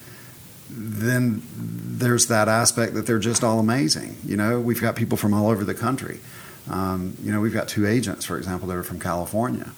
then 0.71 1.43
there's 1.55 2.29
that 2.29 2.49
aspect 2.49 2.95
that 2.95 3.07
they're 3.07 3.19
just 3.19 3.43
all 3.45 3.59
amazing. 3.59 4.17
You 4.25 4.37
know, 4.37 4.61
we've 4.61 4.81
got 4.81 4.97
people 4.97 5.19
from 5.19 5.35
all 5.35 5.51
over 5.51 5.65
the 5.65 5.75
country. 5.75 6.21
Um, 6.71 7.17
you 7.23 7.33
know, 7.33 7.41
we've 7.41 7.53
got 7.53 7.69
two 7.69 7.87
agents, 7.87 8.25
for 8.25 8.37
example, 8.37 8.69
that 8.69 8.77
are 8.77 8.83
from 8.83 9.01
California. 9.01 9.71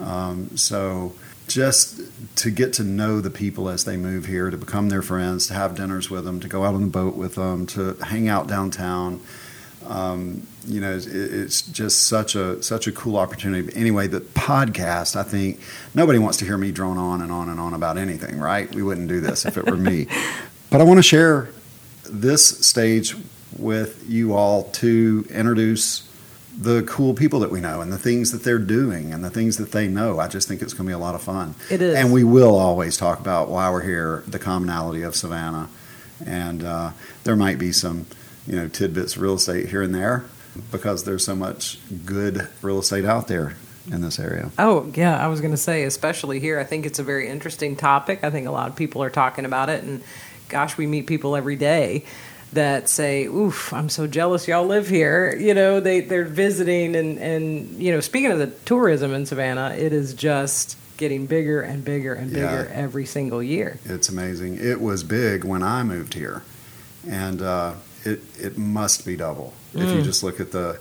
Um, 0.00 0.56
so 0.56 1.12
just 1.46 2.00
to 2.36 2.50
get 2.50 2.72
to 2.74 2.82
know 2.82 3.20
the 3.20 3.30
people 3.30 3.68
as 3.68 3.84
they 3.84 3.96
move 3.96 4.26
here, 4.26 4.50
to 4.50 4.56
become 4.56 4.88
their 4.88 5.02
friends, 5.02 5.46
to 5.48 5.54
have 5.54 5.74
dinners 5.74 6.10
with 6.10 6.24
them, 6.24 6.40
to 6.40 6.48
go 6.48 6.64
out 6.64 6.74
on 6.74 6.80
the 6.80 6.86
boat 6.88 7.16
with 7.16 7.34
them, 7.36 7.66
to 7.66 7.94
hang 8.02 8.28
out 8.28 8.48
downtown. 8.48 9.20
Um, 9.86 10.46
you 10.66 10.80
know, 10.80 10.96
it, 10.96 11.06
it's 11.06 11.60
just 11.62 12.08
such 12.08 12.34
a 12.34 12.62
such 12.62 12.86
a 12.86 12.92
cool 12.92 13.18
opportunity. 13.18 13.70
Anyway, 13.76 14.06
the 14.06 14.20
podcast, 14.20 15.14
I 15.14 15.22
think 15.22 15.60
nobody 15.94 16.18
wants 16.18 16.38
to 16.38 16.46
hear 16.46 16.56
me 16.56 16.72
drone 16.72 16.96
on 16.96 17.20
and 17.20 17.30
on 17.30 17.50
and 17.50 17.60
on 17.60 17.74
about 17.74 17.98
anything, 17.98 18.38
right? 18.38 18.74
We 18.74 18.82
wouldn't 18.82 19.08
do 19.08 19.20
this 19.20 19.44
if 19.44 19.58
it 19.58 19.66
were 19.66 19.76
me. 19.76 20.06
But 20.70 20.80
I 20.80 20.84
want 20.84 20.98
to 20.98 21.04
share 21.04 21.50
this 22.10 22.66
stage 22.66 23.14
with 23.56 24.04
you 24.08 24.34
all 24.34 24.64
to 24.64 25.24
introduce 25.30 26.02
the 26.56 26.82
cool 26.82 27.14
people 27.14 27.40
that 27.40 27.50
we 27.50 27.60
know 27.60 27.80
and 27.80 27.92
the 27.92 27.98
things 27.98 28.30
that 28.30 28.44
they're 28.44 28.58
doing 28.58 29.12
and 29.12 29.24
the 29.24 29.30
things 29.30 29.56
that 29.56 29.72
they 29.72 29.88
know. 29.88 30.20
I 30.20 30.28
just 30.28 30.46
think 30.46 30.62
it's 30.62 30.72
going 30.72 30.86
to 30.86 30.90
be 30.90 30.94
a 30.94 30.98
lot 30.98 31.14
of 31.14 31.22
fun. 31.22 31.54
It 31.70 31.82
is. 31.82 31.94
And 31.94 32.12
we 32.12 32.24
will 32.24 32.56
always 32.56 32.96
talk 32.96 33.20
about 33.20 33.48
why 33.48 33.70
we're 33.70 33.82
here, 33.82 34.22
the 34.26 34.38
commonality 34.38 35.02
of 35.02 35.16
Savannah. 35.16 35.68
And 36.24 36.62
uh, 36.62 36.92
there 37.24 37.36
might 37.36 37.58
be 37.58 37.72
some, 37.72 38.06
you 38.46 38.56
know, 38.56 38.68
tidbits 38.68 39.16
of 39.16 39.22
real 39.22 39.34
estate 39.34 39.68
here 39.68 39.82
and 39.82 39.94
there 39.94 40.24
because 40.70 41.04
there's 41.04 41.24
so 41.24 41.34
much 41.34 41.78
good 42.04 42.48
real 42.62 42.78
estate 42.78 43.04
out 43.04 43.26
there 43.26 43.56
in 43.90 44.00
this 44.00 44.18
area. 44.18 44.50
Oh, 44.58 44.90
yeah, 44.94 45.22
I 45.22 45.26
was 45.26 45.40
going 45.40 45.50
to 45.50 45.58
say, 45.58 45.82
especially 45.82 46.40
here, 46.40 46.58
I 46.58 46.64
think 46.64 46.86
it's 46.86 46.98
a 46.98 47.02
very 47.02 47.28
interesting 47.28 47.76
topic. 47.76 48.22
I 48.22 48.30
think 48.30 48.46
a 48.46 48.52
lot 48.52 48.68
of 48.68 48.76
people 48.76 49.02
are 49.02 49.10
talking 49.10 49.44
about 49.44 49.68
it. 49.68 49.82
And 49.82 50.02
gosh, 50.48 50.78
we 50.78 50.86
meet 50.86 51.06
people 51.06 51.36
every 51.36 51.56
day 51.56 52.04
that 52.52 52.88
say, 52.88 53.24
oof, 53.24 53.72
I'm 53.72 53.88
so 53.88 54.06
jealous 54.06 54.46
y'all 54.46 54.66
live 54.66 54.88
here. 54.88 55.36
You 55.36 55.54
know, 55.54 55.80
they, 55.80 56.00
they're 56.00 56.24
visiting. 56.24 56.94
And, 56.94 57.18
and, 57.18 57.82
you 57.82 57.90
know, 57.92 58.00
speaking 58.00 58.30
of 58.30 58.38
the 58.38 58.46
tourism 58.64 59.12
in 59.12 59.26
Savannah, 59.26 59.74
it 59.76 59.92
is 59.92 60.14
just 60.14 60.76
getting 60.96 61.26
bigger 61.26 61.60
and 61.60 61.84
bigger 61.84 62.14
and 62.14 62.30
bigger 62.32 62.68
Yeah. 62.70 62.76
every 62.76 63.06
single 63.06 63.42
year. 63.42 63.78
It's 63.84 64.08
amazing. 64.08 64.58
It 64.60 64.80
was 64.80 65.02
big 65.02 65.42
when 65.44 65.62
I 65.64 65.82
moved 65.82 66.14
here, 66.14 66.42
and 67.08 67.42
uh, 67.42 67.72
it 68.04 68.22
it 68.38 68.56
must 68.56 69.04
be 69.04 69.16
double 69.16 69.54
if 69.74 69.90
you 69.90 69.98
Mm. 69.98 70.04
just 70.04 70.22
look 70.22 70.38
at 70.38 70.52
the 70.52 70.78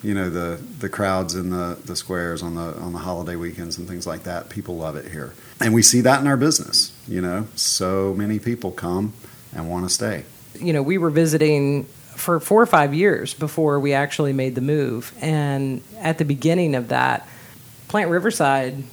you 0.00 0.14
know 0.14 0.30
the 0.30 0.60
the 0.78 0.88
crowds 0.88 1.34
in 1.34 1.50
the 1.50 1.76
the 1.84 1.96
squares 1.96 2.40
on 2.40 2.54
the 2.54 2.76
on 2.76 2.92
the 2.92 3.00
holiday 3.00 3.34
weekends 3.34 3.76
and 3.78 3.88
things 3.88 4.06
like 4.06 4.22
that. 4.22 4.48
People 4.48 4.76
love 4.76 4.94
it 4.94 5.10
here, 5.10 5.32
and 5.60 5.74
we 5.74 5.82
see 5.82 6.00
that 6.02 6.20
in 6.20 6.28
our 6.28 6.36
business. 6.36 6.92
You 7.08 7.20
know, 7.20 7.48
so 7.56 8.14
many 8.16 8.38
people 8.38 8.70
come 8.70 9.12
and 9.52 9.68
want 9.68 9.88
to 9.88 9.92
stay. 9.92 10.22
You 10.60 10.72
know, 10.72 10.82
we 10.82 10.98
were 10.98 11.10
visiting 11.10 11.84
for 12.16 12.40
four 12.40 12.60
or 12.60 12.66
five 12.66 12.94
years 12.94 13.34
before 13.34 13.78
we 13.80 13.92
actually 13.92 14.32
made 14.32 14.54
the 14.54 14.60
move, 14.60 15.14
and 15.20 15.82
at 15.98 16.18
the 16.18 16.24
beginning 16.24 16.74
of 16.74 16.88
that, 16.88 17.28
Plant 17.88 18.10
Riverside. 18.10 18.84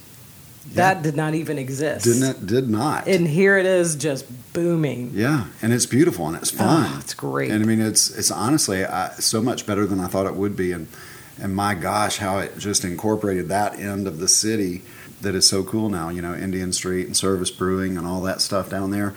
That 0.72 1.02
did 1.02 1.14
not 1.14 1.34
even 1.34 1.58
exist. 1.58 2.04
Didn't 2.04 2.24
it? 2.24 2.46
Did 2.46 2.68
not. 2.68 3.06
And 3.06 3.26
here 3.28 3.56
it 3.56 3.66
is, 3.66 3.94
just 3.94 4.26
booming. 4.52 5.12
yeah, 5.14 5.46
and 5.62 5.72
it's 5.72 5.86
beautiful 5.86 6.26
and 6.26 6.36
it's 6.36 6.52
oh, 6.54 6.56
fun. 6.56 6.92
Oh, 6.92 6.98
it's 7.00 7.14
great. 7.14 7.52
And 7.52 7.62
I 7.62 7.66
mean, 7.66 7.80
it's 7.80 8.10
it's 8.10 8.32
honestly 8.32 8.84
I, 8.84 9.10
so 9.12 9.40
much 9.40 9.64
better 9.64 9.86
than 9.86 10.00
I 10.00 10.08
thought 10.08 10.26
it 10.26 10.34
would 10.34 10.56
be. 10.56 10.72
And 10.72 10.88
and 11.40 11.54
my 11.54 11.74
gosh, 11.74 12.16
how 12.16 12.38
it 12.38 12.58
just 12.58 12.84
incorporated 12.84 13.48
that 13.48 13.78
end 13.78 14.08
of 14.08 14.18
the 14.18 14.28
city 14.28 14.82
that 15.20 15.34
is 15.34 15.48
so 15.48 15.62
cool 15.62 15.88
now. 15.88 16.08
You 16.08 16.22
know, 16.22 16.34
Indian 16.34 16.72
Street 16.72 17.06
and 17.06 17.16
Service 17.16 17.50
Brewing 17.50 17.96
and 17.96 18.06
all 18.06 18.20
that 18.22 18.40
stuff 18.40 18.70
down 18.70 18.90
there, 18.90 19.14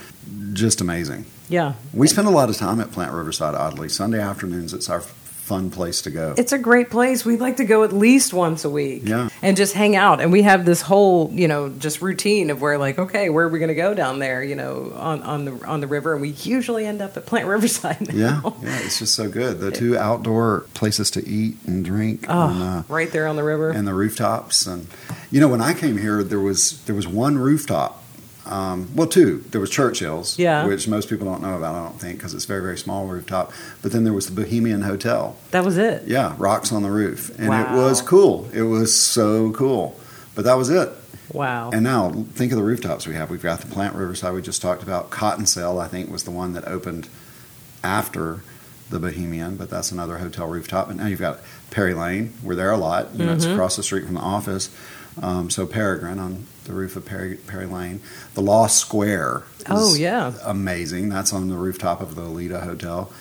just 0.54 0.82
amazing. 0.82 1.26
Yeah, 1.50 1.74
We 1.94 2.08
spend 2.08 2.28
a 2.28 2.32
lot 2.32 2.50
of 2.50 2.58
time 2.58 2.80
at 2.80 2.92
Plant 2.92 3.12
Riverside. 3.12 3.56
Oddly, 3.56 3.90
Sunday 3.90 4.20
afternoons, 4.20 4.74
it's 4.74 4.90
our 4.90 5.02
fun 5.02 5.72
place 5.72 6.04
to 6.04 6.12
go. 6.12 6.36
it's 6.38 6.52
a 6.52 6.60
great 6.60 6.92
place. 6.92 7.26
We'd 7.26 7.40
like 7.40 7.58
to 7.58 7.66
go 7.66 7.84
at 7.84 7.92
least 7.92 8.34
once 8.36 8.66
a 8.66 8.70
week. 8.70 9.02
Yeah. 9.06 9.30
And 9.42 9.58
just 9.58 9.74
hang 9.74 9.96
out. 9.96 10.22
And 10.22 10.32
we 10.32 10.44
have 10.44 10.64
this 10.64 10.80
whole, 10.82 11.32
you 11.34 11.48
know, 11.48 11.70
just 11.70 12.04
routine 12.04 12.52
of 12.52 12.62
where 12.62 12.78
like, 12.78 13.00
okay, 13.00 13.32
where 13.32 13.48
are 13.48 13.50
we 13.50 13.58
going 13.58 13.70
to 13.70 13.74
go 13.74 13.96
down 13.96 14.20
there, 14.20 14.44
you 14.44 14.54
know, 14.56 14.94
on, 14.96 15.24
on 15.24 15.46
the 15.46 15.66
on 15.66 15.80
the 15.80 15.88
river? 15.88 16.14
And 16.14 16.22
we 16.22 16.30
usually 16.30 16.86
end 16.86 17.02
up 17.02 17.18
at 17.18 17.26
Plant 17.26 17.48
Riverside 17.48 18.14
yeah, 18.14 18.42
yeah, 18.62 18.80
it's 18.84 19.00
just 19.00 19.16
so 19.16 19.28
good. 19.28 19.58
The 19.60 19.72
two 19.72 19.98
outdoor 19.98 20.68
places 20.76 21.10
to 21.12 21.28
eat 21.28 21.58
and 21.66 21.84
drink. 21.84 22.26
Oh, 22.30 22.50
and, 22.50 22.62
uh, 22.62 22.84
right 22.88 23.12
there 23.12 23.26
on 23.26 23.36
the 23.36 23.44
river. 23.44 23.72
and 23.72 23.88
the 23.88 23.96
rooftops 23.96 24.68
and 24.68 24.86
you 25.32 25.40
know 25.40 25.48
when 25.48 25.62
I 25.62 25.74
came 25.74 25.98
here 25.98 26.24
there 26.24 26.40
was 26.40 26.84
there 26.86 26.94
was 26.96 27.08
one 27.08 27.40
rooftop 27.40 28.04
um, 28.50 28.90
well 28.96 29.08
two 29.08 29.44
there 29.52 29.62
was 29.62 29.70
Churchill's 29.70 30.38
Yeah. 30.40 30.66
which 30.66 30.88
most 30.88 31.08
people 31.10 31.26
don't 31.26 31.42
know 31.42 31.56
about 31.56 31.76
I 31.76 31.84
don't 31.88 32.00
think 32.02 32.18
because 32.18 32.34
it's 32.34 32.46
very 32.46 32.62
very 32.62 32.78
small 32.78 33.06
rooftop 33.08 33.52
but 33.82 33.92
then 33.92 34.04
there 34.04 34.14
was 34.14 34.26
the 34.28 34.34
Bohemian 34.42 34.82
Hotel 34.82 35.36
that 35.52 35.64
was 35.64 35.78
it. 35.78 36.08
yeah 36.08 36.34
rocks 36.38 36.72
on 36.72 36.82
the 36.84 36.92
roof 36.92 37.30
and 37.40 37.46
it 37.54 37.76
was 37.76 38.02
cool 38.02 38.50
it 38.54 38.64
was 38.64 38.94
so 38.96 39.52
cool 39.52 40.00
but 40.36 40.44
that 40.46 40.56
was 40.56 40.70
it 40.70 40.90
Wow. 41.32 41.70
and 41.72 41.84
now 41.84 42.10
think 42.34 42.52
of 42.52 42.58
the 42.58 42.64
rooftops 42.64 43.06
we 43.06 43.14
have 43.14 43.30
we've 43.30 43.44
got 43.44 43.62
the 43.62 43.68
Plant 43.68 43.94
Riverside 43.96 44.34
we 44.34 44.42
just 44.42 44.62
talked 44.64 44.82
about 44.82 45.12
Cotton 45.12 45.46
Sail 45.46 45.78
I 45.80 45.88
think 45.88 46.10
was 46.12 46.24
the 46.24 46.32
one 46.32 46.54
that 46.54 46.68
opened 46.68 47.08
after 47.84 48.42
the 48.90 49.00
Bohemian, 49.00 49.56
but 49.56 49.70
that's 49.70 49.92
another 49.92 50.18
hotel 50.18 50.48
rooftop. 50.48 50.90
And 50.90 50.98
now 50.98 51.06
you've 51.06 51.20
got 51.20 51.40
Perry 51.70 51.94
Lane. 51.94 52.34
We're 52.42 52.56
there 52.56 52.72
a 52.72 52.78
lot. 52.78 53.14
You 53.14 53.26
know, 53.26 53.34
it's 53.34 53.46
Mhm. 53.46 53.54
across 53.54 53.76
the 53.76 53.84
street 53.84 54.06
from 54.06 54.16
the 54.16 54.22
office. 54.22 54.70
Um, 55.22 55.50
so 55.50 55.66
Peregrin 55.68 56.20
on 56.20 56.46
the 56.66 56.74
roof 56.74 56.96
of 56.96 57.06
Perry, 57.06 57.36
Perry 57.36 57.66
Lane. 57.66 58.02
The 58.36 58.42
Lost 58.42 58.78
Square. 58.78 59.44
Is 59.60 59.66
Oh, 59.70 59.94
yeah. 59.96 60.34
amazing. 60.46 61.10
That's 61.10 61.34
on 61.34 61.50
the 61.50 61.58
rooftop 61.58 62.02
of 62.02 62.16
the 62.16 62.24
Alida 62.24 62.62
Hotel. 62.62 63.12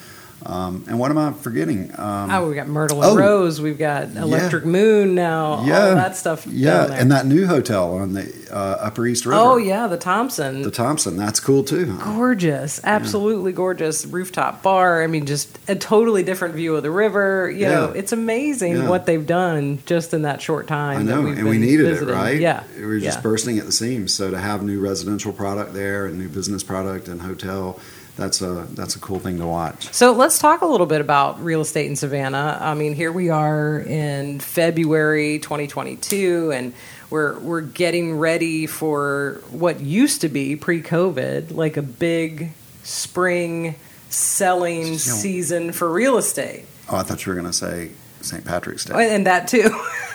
Um, 0.48 0.84
and 0.88 0.98
what 0.98 1.10
am 1.10 1.18
I 1.18 1.32
forgetting? 1.34 1.92
Um, 1.98 2.30
oh, 2.30 2.46
we've 2.46 2.56
got 2.56 2.68
Myrtle 2.68 3.02
and 3.02 3.12
oh. 3.12 3.16
Rose. 3.20 3.60
We've 3.60 3.76
got 3.78 4.04
Electric 4.16 4.64
Moon 4.64 5.14
now. 5.14 5.62
Yeah. 5.64 5.88
All 5.90 5.94
that 5.94 6.16
stuff. 6.16 6.46
yeah, 6.46 6.86
there. 6.86 6.98
and 7.00 7.12
that 7.12 7.26
new 7.26 7.46
hotel 7.46 7.96
on 7.96 8.14
the 8.14 8.48
uh, 8.50 8.78
Upper 8.80 9.06
East 9.06 9.26
River. 9.26 9.38
Oh, 9.38 9.56
yeah. 9.58 9.86
The 9.86 9.98
Thompson. 9.98 10.62
the 10.62 10.70
Thompson. 10.70 11.16
That's 11.18 11.38
cool 11.38 11.62
too. 11.64 11.98
gorgeous 11.98 12.80
absolutely 12.84 13.52
gorgeous 13.52 14.06
rooftop 14.06 14.62
bar 14.62 15.02
i 15.02 15.06
mean 15.06 15.26
just 15.26 15.58
a 15.68 15.74
totally 15.74 16.22
different 16.22 16.54
view 16.54 16.74
of 16.76 16.82
the 16.82 16.90
river 16.90 17.50
you 17.50 17.66
know 17.66 17.92
Yeah. 17.92 17.98
it's 17.98 18.12
amazing 18.12 18.76
Yeah. 18.76 18.88
what 18.88 19.06
they've 19.06 19.26
done 19.26 19.78
just 19.86 20.14
in 20.14 20.22
that 20.22 20.40
short 20.40 20.66
time 20.66 21.00
I 21.00 21.02
that 21.02 21.22
know, 21.22 21.26
and 21.26 21.48
we 21.48 21.58
needed 21.58 21.84
visiting. 21.86 22.14
it, 22.14 22.16
right? 22.16 22.40
yeah 22.40 22.62
we 22.76 22.86
were 22.86 22.98
just 23.00 23.18
yeah. 23.18 23.22
bursting 23.22 23.58
at 23.58 23.66
the 23.66 23.72
seams. 23.72 24.14
So 24.14 24.30
to 24.30 24.38
have 24.38 24.62
new 24.62 24.80
residential 24.80 25.32
product 25.32 25.74
there 25.74 26.06
and 26.06 26.18
new 26.18 26.28
business 26.28 26.62
product 26.62 27.08
and 27.08 27.20
hotel, 27.22 27.78
that's 28.18 28.42
a 28.42 28.66
that's 28.74 28.96
a 28.96 28.98
cool 28.98 29.18
thing 29.18 29.38
to 29.38 29.46
watch. 29.46 29.90
so 29.94 30.12
let's 30.12 30.38
talk 30.38 30.60
a 30.60 30.66
little 30.66 30.86
bit 30.86 31.00
about 31.00 31.42
real 31.42 31.60
estate 31.62 31.86
in 31.86 31.96
savannah 31.96 32.58
i 32.60 32.74
mean 32.74 32.94
here 32.94 33.10
we 33.12 33.30
are 33.30 33.78
in 33.80 34.40
february 34.40 35.38
2022 35.38 36.50
and 36.52 36.74
we're 37.10 37.38
we're 37.38 37.60
getting 37.62 38.18
ready 38.18 38.66
for 38.66 39.40
what 39.50 39.80
used 39.80 40.20
to 40.20 40.28
be 40.28 40.56
pre-covid 40.56 41.54
like 41.54 41.76
a 41.76 41.82
big 41.82 42.50
spring 42.82 43.74
selling 44.10 44.88
Yeah. 44.92 44.96
season 44.98 45.72
for 45.72 45.90
real 45.90 46.18
estate 46.18 46.64
Oh, 46.90 46.96
I 46.96 47.02
thought 47.02 47.24
you 47.26 47.30
were 47.30 47.38
going 47.38 47.50
to 47.50 47.52
say 47.56 47.90
St. 48.22 48.44
Patrick's 48.46 48.86
Day. 48.86 48.94
Oh, 48.94 48.98
and 48.98 49.26
that 49.26 49.46
too. 49.46 49.68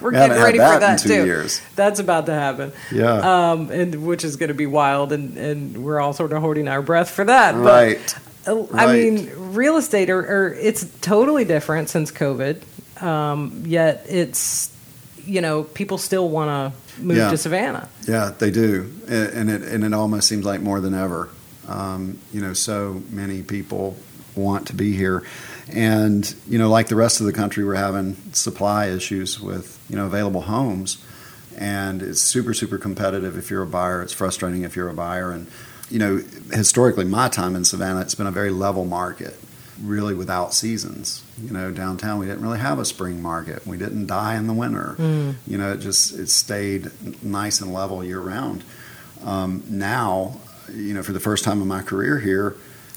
We're 0.00 0.12
We 0.12 0.16
haven't 0.16 0.36
getting 0.38 0.42
ready 0.42 0.58
that 0.58 0.74
for 0.74 0.80
that 0.80 0.98
too. 1.00 1.24
years. 1.26 1.60
That's 1.76 2.00
about 2.00 2.26
to 2.26 2.32
happen. 2.32 2.72
Yeah. 2.90 3.50
Um, 3.52 3.70
and 3.70 4.06
which 4.06 4.24
is 4.24 4.36
going 4.36 4.48
to 4.48 4.54
be 4.54 4.66
wild, 4.66 5.12
and, 5.12 5.36
and 5.36 5.84
we're 5.84 6.00
all 6.00 6.12
sort 6.12 6.32
of 6.32 6.40
holding 6.40 6.68
our 6.68 6.80
breath 6.82 7.10
for 7.10 7.24
that. 7.24 7.54
right. 7.54 7.98
But 8.44 8.52
uh, 8.52 8.66
I 8.72 8.92
mean, 8.92 9.30
real 9.54 9.76
estate, 9.76 10.08
or, 10.08 10.20
or 10.20 10.54
it's 10.54 10.84
totally 11.00 11.44
different 11.44 11.90
since 11.90 12.10
COVID. 12.10 12.62
Um, 13.02 13.62
yet 13.66 14.06
it's 14.08 14.74
you 15.24 15.40
know 15.42 15.62
people 15.64 15.98
still 15.98 16.28
want 16.28 16.74
to 16.96 17.02
move 17.02 17.18
Yeah. 17.18 17.30
to 17.30 17.36
Savannah. 17.36 17.88
Yeah, 18.08 18.32
they 18.38 18.50
do, 18.50 18.90
and 19.08 19.50
it 19.50 19.62
and 19.62 19.84
it 19.84 19.92
almost 19.92 20.26
seems 20.28 20.44
like 20.46 20.60
more 20.62 20.80
than 20.80 20.94
ever. 20.94 21.28
Um, 21.68 22.18
you 22.32 22.40
know, 22.40 22.54
so 22.54 23.02
many 23.10 23.42
people 23.42 23.96
want 24.34 24.68
to 24.68 24.74
be 24.74 24.96
here, 24.96 25.22
and 25.68 26.34
you 26.48 26.58
know, 26.58 26.68
like 26.68 26.88
the 26.88 26.96
rest 26.96 27.20
of 27.20 27.26
the 27.26 27.32
country, 27.32 27.64
we're 27.64 27.74
having 27.74 28.16
supply 28.32 28.86
issues 28.86 29.40
with 29.40 29.78
you 29.88 29.96
know 29.96 30.06
available 30.06 30.42
homes, 30.42 31.04
and 31.56 32.02
it's 32.02 32.20
super 32.20 32.54
super 32.54 32.78
competitive 32.78 33.36
if 33.36 33.50
you're 33.50 33.62
a 33.62 33.66
buyer. 33.66 34.02
It's 34.02 34.12
frustrating 34.12 34.62
if 34.62 34.76
you're 34.76 34.88
a 34.88 34.94
buyer, 34.94 35.30
and 35.32 35.46
you 35.90 35.98
know, 35.98 36.22
historically, 36.52 37.04
my 37.04 37.28
time 37.28 37.56
in 37.56 37.64
Savannah, 37.64 38.00
it's 38.00 38.14
been 38.14 38.28
a 38.28 38.30
very 38.32 38.50
level 38.50 38.84
market, 38.84 39.36
really 39.82 40.14
without 40.14 40.54
seasons. 40.54 41.24
You 41.42 41.52
know, 41.52 41.72
downtown 41.72 42.18
we 42.18 42.26
didn't 42.26 42.42
really 42.42 42.60
have 42.60 42.78
a 42.78 42.84
spring 42.84 43.20
market. 43.20 43.66
We 43.66 43.76
didn't 43.76 44.06
die 44.06 44.36
in 44.36 44.46
the 44.46 44.52
winter. 44.54 44.94
You 45.46 45.58
know, 45.58 45.72
it 45.72 45.78
just 45.78 46.16
it 46.18 46.28
stayed 46.30 46.90
nice 47.24 47.60
and 47.60 47.72
level 47.74 48.04
year 48.04 48.20
round. 48.20 48.62
Um, 49.24 49.64
now, 49.68 50.38
you 50.72 50.94
know, 50.94 51.02
for 51.02 51.12
the 51.12 51.20
first 51.20 51.44
time 51.44 51.60
in 51.60 51.68
my 51.68 51.82
career 51.82 52.18
here, 52.18 52.56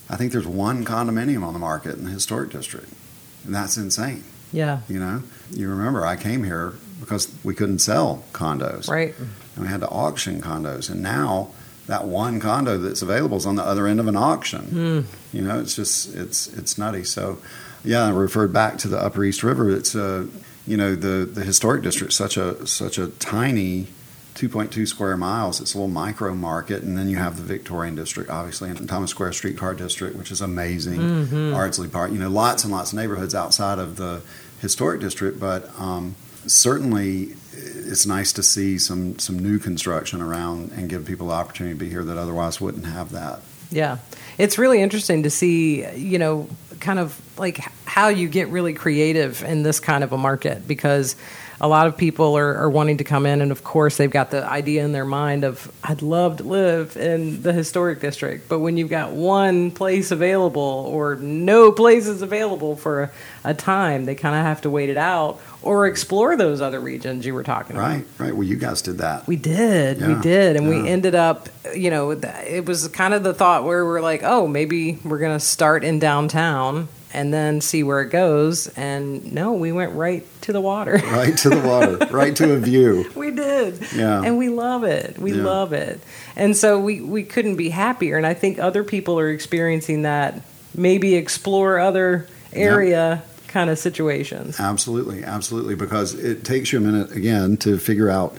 I 0.10 0.16
think 0.16 0.32
there's 0.32 0.48
one 0.48 0.86
condominium 0.86 1.44
on 1.44 1.54
the 1.54 1.60
market 1.60 1.98
in 1.98 2.04
the 2.04 2.12
historic 2.12 2.52
district, 2.52 2.92
and 3.46 3.54
that's 3.56 3.78
insane. 3.78 4.24
Yeah, 4.52 4.82
You 4.88 5.00
know, 5.00 5.24
you 5.50 5.68
remember 5.68 6.06
I 6.06 6.16
came 6.16 6.44
here 6.44 6.76
because 7.00 7.34
we 7.44 7.56
couldn't 7.56 7.80
sell 7.80 8.24
condos, 8.34 8.88
right. 8.88 9.16
and 9.56 9.66
we 9.66 9.68
had 9.68 9.80
to 9.82 9.90
auction 9.90 10.42
condos, 10.42 10.92
and 10.92 11.02
now 11.02 11.50
that 11.88 12.06
one 12.06 12.40
condo 12.40 12.78
that's 12.78 13.02
available 13.02 13.38
is 13.38 13.46
on 13.46 13.56
the 13.56 13.64
other 13.64 13.88
end 13.88 14.00
of 14.00 14.08
an 14.08 14.16
auction. 14.16 14.62
Hmm. 14.62 15.36
You 15.36 15.42
know, 15.44 15.60
it's 15.60 15.76
just 15.76 16.14
it's 16.14 16.48
it's 16.54 16.78
nutty. 16.78 17.04
So, 17.04 17.40
yeah, 17.84 18.06
I 18.06 18.10
referred 18.12 18.54
back 18.54 18.78
to 18.80 18.88
the 18.88 18.98
Upper 19.00 19.24
East 19.24 19.44
River. 19.44 19.70
It's 19.72 19.96
a 19.96 20.28
you 20.68 20.78
know 20.78 20.96
the 20.96 21.26
the 21.26 21.44
historic 21.44 21.82
district 21.82 22.14
such 22.14 22.38
a 22.38 22.66
such 22.68 22.98
a 22.98 23.08
tiny. 23.08 23.88
2.2 24.36 24.88
square 24.88 25.16
miles. 25.16 25.62
It's 25.62 25.74
a 25.74 25.78
little 25.78 25.90
micro 25.90 26.34
market, 26.34 26.84
and 26.84 26.98
then 26.98 27.08
you 27.08 27.18
have 27.18 27.38
the 27.38 27.44
Victorian 27.44 27.96
district, 27.96 28.30
obviously, 28.30 28.70
and 28.70 28.90
Thomas 28.90 29.12
Square 29.12 29.34
Streetcar 29.34 29.76
District, 29.76 30.16
which 30.16 30.32
is 30.32 30.42
amazing. 30.42 31.00
Mm-hmm. 31.00 31.54
Ardsley 31.54 31.92
Park, 31.92 32.12
you 32.12 32.18
know, 32.18 32.30
lots 32.30 32.64
and 32.64 32.74
lots 32.74 32.92
of 32.92 32.98
neighborhoods 32.98 33.36
outside 33.36 33.80
of 33.80 33.98
the 33.98 34.22
historic 34.60 35.02
district, 35.02 35.40
but 35.40 35.70
um, 35.80 36.16
certainly 36.48 37.36
it's 37.56 38.06
nice 38.06 38.34
to 38.34 38.44
see 38.44 38.78
some 38.78 39.20
some 39.20 39.38
new 39.38 39.60
construction 39.60 40.22
around 40.22 40.72
and 40.72 40.90
give 40.90 41.06
people 41.06 41.28
the 41.28 41.34
opportunity 41.34 41.76
to 41.76 41.80
be 41.80 41.90
here 41.90 42.04
that 42.04 42.18
otherwise 42.18 42.60
wouldn't 42.60 42.86
have 42.86 43.12
that. 43.12 43.42
Yeah. 43.70 43.98
It's 44.38 44.58
really 44.58 44.82
interesting 44.82 45.24
to 45.24 45.30
see, 45.30 45.86
you 45.96 46.18
know, 46.18 46.48
kind 46.80 47.00
of 47.00 47.20
like 47.38 47.58
how 47.86 48.08
you 48.08 48.28
get 48.28 48.48
really 48.50 48.74
creative 48.74 49.44
in 49.44 49.64
this 49.64 49.80
kind 49.80 50.04
of 50.04 50.12
a 50.12 50.18
market 50.18 50.68
because 50.68 51.16
a 51.64 51.68
lot 51.68 51.88
of 51.88 51.96
people 51.96 52.38
are, 52.38 52.58
are 52.58 52.70
wanting 52.70 52.98
to 52.98 53.06
come 53.06 53.26
in, 53.26 53.42
and 53.42 53.50
of 53.50 53.64
course, 53.64 53.96
they've 53.96 54.12
got 54.12 54.32
the 54.32 54.44
idea 54.44 54.84
in 54.84 54.92
their 54.92 55.06
mind 55.06 55.46
of, 55.46 55.72
I'd 55.82 56.02
love 56.02 56.38
to 56.38 56.44
live 56.44 56.98
in 56.98 57.42
the 57.42 57.54
historic 57.54 58.02
district. 58.02 58.50
But 58.50 58.60
when 58.60 58.76
you've 58.76 58.90
got 58.90 59.14
one 59.14 59.72
place 59.72 60.12
available 60.12 60.62
or 60.62 61.16
no 61.16 61.72
places 61.72 62.22
available 62.22 62.76
for 62.76 63.04
a, 63.04 63.12
a 63.46 63.54
time, 63.54 64.04
they 64.04 64.14
kind 64.14 64.36
of 64.36 64.44
have 64.44 64.60
to 64.64 64.70
wait 64.70 64.90
it 64.90 64.98
out 64.98 65.40
or 65.64 65.88
explore 65.88 66.36
those 66.38 66.62
other 66.62 66.80
regions 66.80 67.26
you 67.26 67.34
were 67.34 67.44
talking 67.44 67.76
about. 67.76 67.88
Right, 67.90 68.06
right. 68.18 68.34
Well, 68.36 68.44
you 68.48 68.56
guys 68.56 68.82
did 68.82 68.98
that. 69.00 69.26
We 69.28 69.36
did, 69.38 70.06
we 70.06 70.16
did, 70.22 70.56
and 70.56 70.68
we 70.70 70.88
ended 70.88 71.16
up, 71.16 71.50
you 71.76 71.90
know, 71.90 72.12
it 72.12 72.66
was 72.66 72.88
kind 72.90 73.14
of 73.14 73.24
the 73.24 73.34
thought 73.34 73.64
where 73.64 73.86
we're 73.86 74.02
like, 74.02 74.22
oh, 74.24 74.48
maybe 74.48 75.00
we're 75.04 75.20
gonna 75.20 75.40
start 75.40 75.84
in 75.84 76.00
downtown 76.00 76.88
and 77.16 77.32
then 77.32 77.62
see 77.62 77.84
where 77.84 78.02
it 78.02 78.10
goes. 78.10 78.68
And 78.70 79.34
no, 79.34 79.54
we 79.54 79.72
went 79.72 79.94
right 79.94 80.26
to 80.42 80.52
the 80.54 80.62
water. 80.62 81.00
Right 81.04 81.38
to 81.38 81.50
the 81.50 81.62
water, 81.62 82.08
right 82.14 82.36
to 82.38 82.54
a 82.54 82.58
view. 82.58 83.10
we 83.16 83.32
did, 83.32 83.80
Yeah. 83.96 84.22
and 84.24 84.38
we 84.38 84.50
love 84.50 84.84
it. 84.84 85.18
We 85.20 85.34
Yeah. 85.34 85.44
love 85.44 85.74
it, 85.74 86.00
and 86.36 86.58
so 86.58 86.80
we 86.80 87.02
we 87.02 87.24
couldn't 87.24 87.56
be 87.56 87.70
happier. 87.70 88.18
And 88.18 88.26
I 88.26 88.34
think 88.34 88.58
other 88.60 88.84
people 88.84 89.20
are 89.20 89.30
experiencing 89.30 90.02
that. 90.04 90.42
Maybe 90.76 91.14
explore 91.14 91.78
other 91.78 92.28
area 92.52 93.22
kind 93.54 93.70
of 93.70 93.78
situations. 93.80 94.60
Absolutely, 94.60 95.24
absolutely, 95.24 95.76
because 95.76 96.14
it 96.16 96.44
takes 96.44 96.74
you 96.74 96.80
a 96.80 96.82
minute 96.82 97.12
again 97.16 97.56
to 97.58 97.78
figure 97.78 98.10
out 98.10 98.36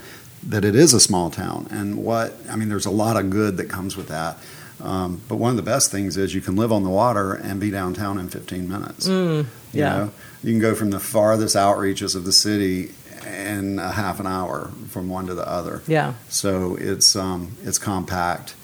that 0.46 0.64
it 0.64 0.74
is 0.74 0.92
a 0.92 1.00
small 1.00 1.30
town 1.30 1.66
and 1.70 1.96
what 1.96 2.34
I 2.50 2.56
mean. 2.56 2.68
There's 2.68 2.84
a 2.86 2.90
lot 2.90 3.16
of 3.16 3.30
good 3.30 3.56
that 3.56 3.68
comes 3.70 3.96
with 3.96 4.08
that. 4.08 4.36
Um, 4.82 5.22
but 5.28 5.36
one 5.36 5.50
of 5.50 5.56
the 5.56 5.62
best 5.62 5.90
things 5.90 6.16
is 6.16 6.34
you 6.34 6.40
can 6.42 6.56
live 6.56 6.72
on 6.72 6.82
the 6.82 6.90
water 6.90 7.32
and 7.32 7.60
be 7.60 7.70
downtown 7.70 8.18
in 8.18 8.28
15 8.28 8.68
minutes. 8.68 9.08
Mm, 9.08 9.38
You 9.72 9.80
yeah. 9.80 9.96
know, 9.96 10.10
you 10.42 10.52
can 10.52 10.60
go 10.60 10.74
from 10.74 10.90
the 10.90 10.98
farthest 11.00 11.54
outreaches 11.56 12.14
of 12.16 12.24
the 12.24 12.32
city 12.32 12.90
in 13.26 13.78
a 13.78 13.92
half 13.92 14.20
an 14.20 14.26
hour 14.26 14.70
from 14.90 15.08
one 15.08 15.26
to 15.28 15.34
the 15.34 15.48
other. 15.48 15.80
Yeah. 15.86 16.14
So 16.28 16.76
it's 16.78 17.14
um, 17.16 17.52
it's 17.62 17.78
compact. 17.78 18.54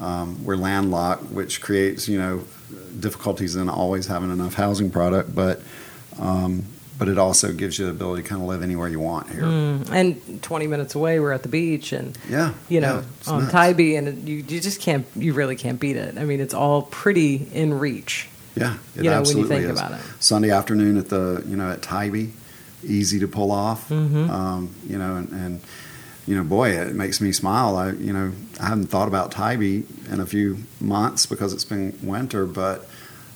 Um, 0.00 0.44
we're 0.44 0.56
landlocked, 0.56 1.24
which 1.32 1.60
creates 1.60 2.06
you 2.08 2.18
know 2.18 2.44
difficulties 3.00 3.56
in 3.56 3.68
always 3.68 4.06
having 4.06 4.30
enough 4.30 4.54
housing 4.54 4.90
product, 4.90 5.34
but 5.34 5.62
um, 6.18 6.64
but 6.98 7.08
it 7.08 7.18
also 7.18 7.52
gives 7.52 7.78
you 7.78 7.86
the 7.86 7.90
ability 7.90 8.22
to 8.22 8.28
kind 8.28 8.40
of 8.40 8.46
live 8.48 8.62
anywhere 8.62 8.88
you 8.88 9.00
want 9.00 9.28
here. 9.30 9.42
Mm. 9.42 9.90
And 9.90 10.42
20 10.42 10.66
minutes 10.68 10.94
away, 10.94 11.18
we're 11.18 11.32
at 11.32 11.42
the 11.42 11.48
beach, 11.48 11.92
and 11.92 12.16
Yeah, 12.30 12.54
you 12.68 12.80
know, 12.80 13.02
yeah, 13.26 13.32
on. 13.32 13.48
Tybee, 13.50 13.96
and 13.96 14.28
you 14.28 14.36
you 14.36 14.60
just 14.60 14.80
can't, 14.80 15.04
you 15.16 15.32
really 15.32 15.56
can't 15.56 15.80
beat 15.80 15.96
it. 15.96 16.16
I 16.16 16.24
mean, 16.24 16.40
it's 16.40 16.54
all 16.54 16.82
pretty 16.82 17.48
in 17.52 17.74
reach. 17.78 18.28
Yeah, 18.54 18.76
it 18.94 19.02
you 19.04 19.10
know, 19.10 19.22
when 19.22 19.36
you 19.36 19.42
absolutely 19.42 19.56
think 19.56 19.72
is. 19.72 19.78
about 19.80 19.92
it. 19.92 20.00
Sunday 20.20 20.50
afternoon 20.50 20.96
at 20.96 21.08
the 21.08 21.42
you 21.46 21.56
know 21.56 21.70
at 21.72 21.82
Tybee, 21.82 22.30
easy 22.84 23.18
to 23.18 23.26
pull 23.28 23.50
off. 23.50 23.88
Mhm. 23.88 24.30
Um, 24.30 24.74
you 24.86 24.96
know, 24.96 25.16
and, 25.16 25.28
and 25.32 25.60
you 26.28 26.36
know, 26.36 26.44
boy, 26.44 26.70
it 26.70 26.94
makes 26.94 27.20
me 27.20 27.32
smile. 27.32 27.76
I 27.76 27.90
you 27.90 28.12
know 28.12 28.32
I 28.60 28.66
haven't 28.68 28.86
thought 28.86 29.08
about 29.08 29.32
Tybee 29.32 29.82
in 30.12 30.20
a 30.20 30.26
few 30.26 30.58
months 30.80 31.26
because 31.26 31.52
it's 31.52 31.64
been 31.64 31.98
winter, 32.02 32.46
but 32.46 32.88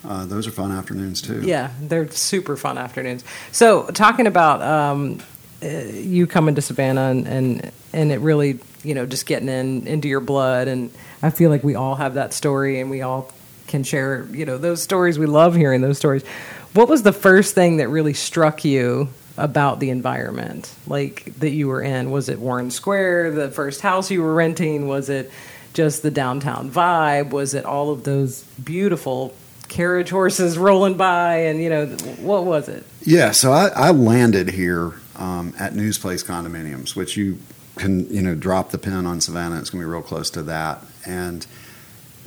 uh, 0.09 0.25
those 0.25 0.47
are 0.47 0.51
fun 0.51 0.73
afternoons 0.73 1.21
too. 1.21 1.43
Yeah, 1.43 1.71
they're 1.83 2.11
super 2.11 2.57
fun 2.57 2.79
afternoons. 2.79 3.23
So, 3.53 3.87
talking 3.89 4.27
about 4.27 4.63
um, 4.63 5.21
uh, 5.63 5.69
you 5.69 6.27
coming 6.27 6.55
to 6.55 6.63
Savannah 6.63 7.11
and, 7.11 7.29
and 7.29 7.73
and 7.93 8.11
it 8.11 8.21
really, 8.21 8.59
you 8.83 8.95
know, 8.95 9.05
just 9.05 9.27
getting 9.27 9.51
in 9.51 9.87
into 9.87 10.09
your 10.09 10.21
blood, 10.21 10.67
and 10.67 10.91
I 11.23 11.29
feel 11.29 11.51
like 11.51 11.63
we 11.63 11.75
all 11.75 11.95
have 11.95 12.15
that 12.15 12.33
story, 12.33 12.81
and 12.81 12.89
we 12.89 13.03
all 13.03 13.31
can 13.67 13.85
share, 13.85 14.27
you 14.33 14.47
know, 14.47 14.57
those 14.57 14.83
stories. 14.83 15.19
We 15.19 15.27
love 15.27 15.55
hearing 15.55 15.83
those 15.83 15.99
stories. 15.99 16.25
What 16.73 16.89
was 16.89 17.03
the 17.03 17.13
first 17.13 17.55
thing 17.55 17.77
that 17.77 17.89
really 17.89 18.15
struck 18.15 18.65
you 18.65 19.09
about 19.37 19.79
the 19.79 19.91
environment, 19.91 20.75
like 20.87 21.35
that 21.41 21.51
you 21.51 21.69
were 21.69 21.83
in? 21.83 22.11
Was 22.11 22.31
it 22.31 22.39
Warren 22.39 22.71
Square, 22.71 23.33
the 23.33 23.51
first 23.51 23.83
house 23.83 24.11
you 24.11 24.23
were 24.23 24.33
renting? 24.35 24.89
Was 24.89 25.11
it 25.11 25.31
just 25.75 26.03
the 26.03 26.11
downtown 26.11 26.71
vibe? 26.71 27.29
Was 27.29 27.53
it 27.53 27.67
all 27.67 27.91
of 27.91 28.05
those 28.05 28.43
beautiful 28.65 29.35
carriage 29.69 30.11
horses 30.11 30.59
rolling 30.59 30.97
by? 30.97 31.37
And, 31.43 31.61
you 31.61 31.71
know, 31.71 31.87
what 32.21 32.45
was 32.45 32.69
it? 32.69 32.85
Yeah, 33.03 33.31
so 33.31 33.53
I, 33.53 33.69
I 33.69 33.91
landed 33.91 34.51
here 34.51 34.95
um, 35.17 35.55
at 35.59 35.75
News 35.75 35.99
Place 35.99 36.23
Condominiums, 36.23 36.97
which 36.97 37.17
you 37.17 37.39
can, 37.77 38.13
you 38.13 38.23
know, 38.23 38.35
drop 38.35 38.71
the 38.71 38.79
pin 38.79 39.07
on 39.07 39.21
Savannah. 39.21 39.59
It's 39.59 39.71
going 39.71 39.83
to 39.83 39.87
be 39.87 39.91
real 39.91 40.03
close 40.03 40.31
to 40.31 40.43
that, 40.45 40.83
and 41.07 41.47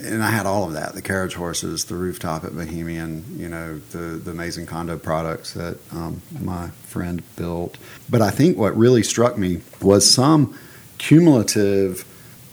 and 0.04 0.24
I 0.24 0.32
had 0.32 0.46
all 0.46 0.66
of 0.66 0.74
that: 0.74 0.94
the 0.94 1.02
carriage 1.02 1.36
horses, 1.36 1.86
the 1.86 1.96
rooftop 1.96 2.44
at 2.44 2.56
Bohemian, 2.56 3.24
you 3.38 3.50
know, 3.50 3.80
the 3.92 4.18
the 4.18 4.32
amazing 4.32 4.66
condo 4.66 4.98
products 4.98 5.54
that 5.54 5.78
um, 5.92 6.22
my 6.40 6.70
friend 6.88 7.22
built. 7.36 7.78
But 8.10 8.22
I 8.22 8.32
think 8.32 8.58
what 8.58 8.76
really 8.76 9.04
struck 9.04 9.38
me 9.38 9.62
was 9.82 10.10
some 10.10 10.58
cumulative 10.98 12.06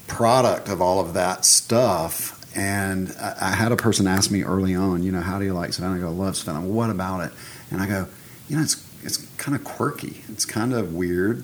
product 0.07 0.69
of 0.69 0.81
all 0.81 0.99
of 0.99 1.13
that 1.13 1.45
stuff. 1.45 2.35
And 2.55 3.13
I, 3.19 3.35
I 3.41 3.49
had 3.51 3.71
a 3.71 3.75
person 3.75 4.07
ask 4.07 4.31
me 4.31 4.43
early 4.43 4.73
on, 4.75 5.03
you 5.03 5.11
know, 5.11 5.21
how 5.21 5.39
do 5.39 5.45
you 5.45 5.53
like 5.53 5.73
Savannah? 5.73 5.97
I 5.97 5.99
go, 5.99 6.07
I 6.07 6.11
love 6.11 6.35
Savannah. 6.35 6.61
Well, 6.61 6.71
what 6.71 6.89
about 6.89 7.21
it? 7.21 7.31
And 7.71 7.81
I 7.81 7.87
go, 7.87 8.07
you 8.47 8.55
know, 8.57 8.63
it's 8.63 8.85
it's 9.03 9.17
kind 9.37 9.55
of 9.55 9.63
quirky. 9.63 10.21
It's 10.29 10.45
kind 10.45 10.73
of 10.73 10.93
weird 10.93 11.43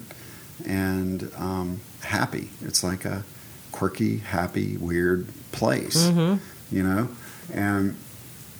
and 0.66 1.32
um, 1.38 1.82
happy. 2.02 2.50
It's 2.62 2.84
like 2.84 3.06
a 3.06 3.24
quirky, 3.72 4.18
happy, 4.20 4.78
weird 4.78 5.28
place, 5.52 6.08
Mm-hmm. 6.08 6.76
you 6.76 6.84
know. 6.84 7.10
And 7.54 7.96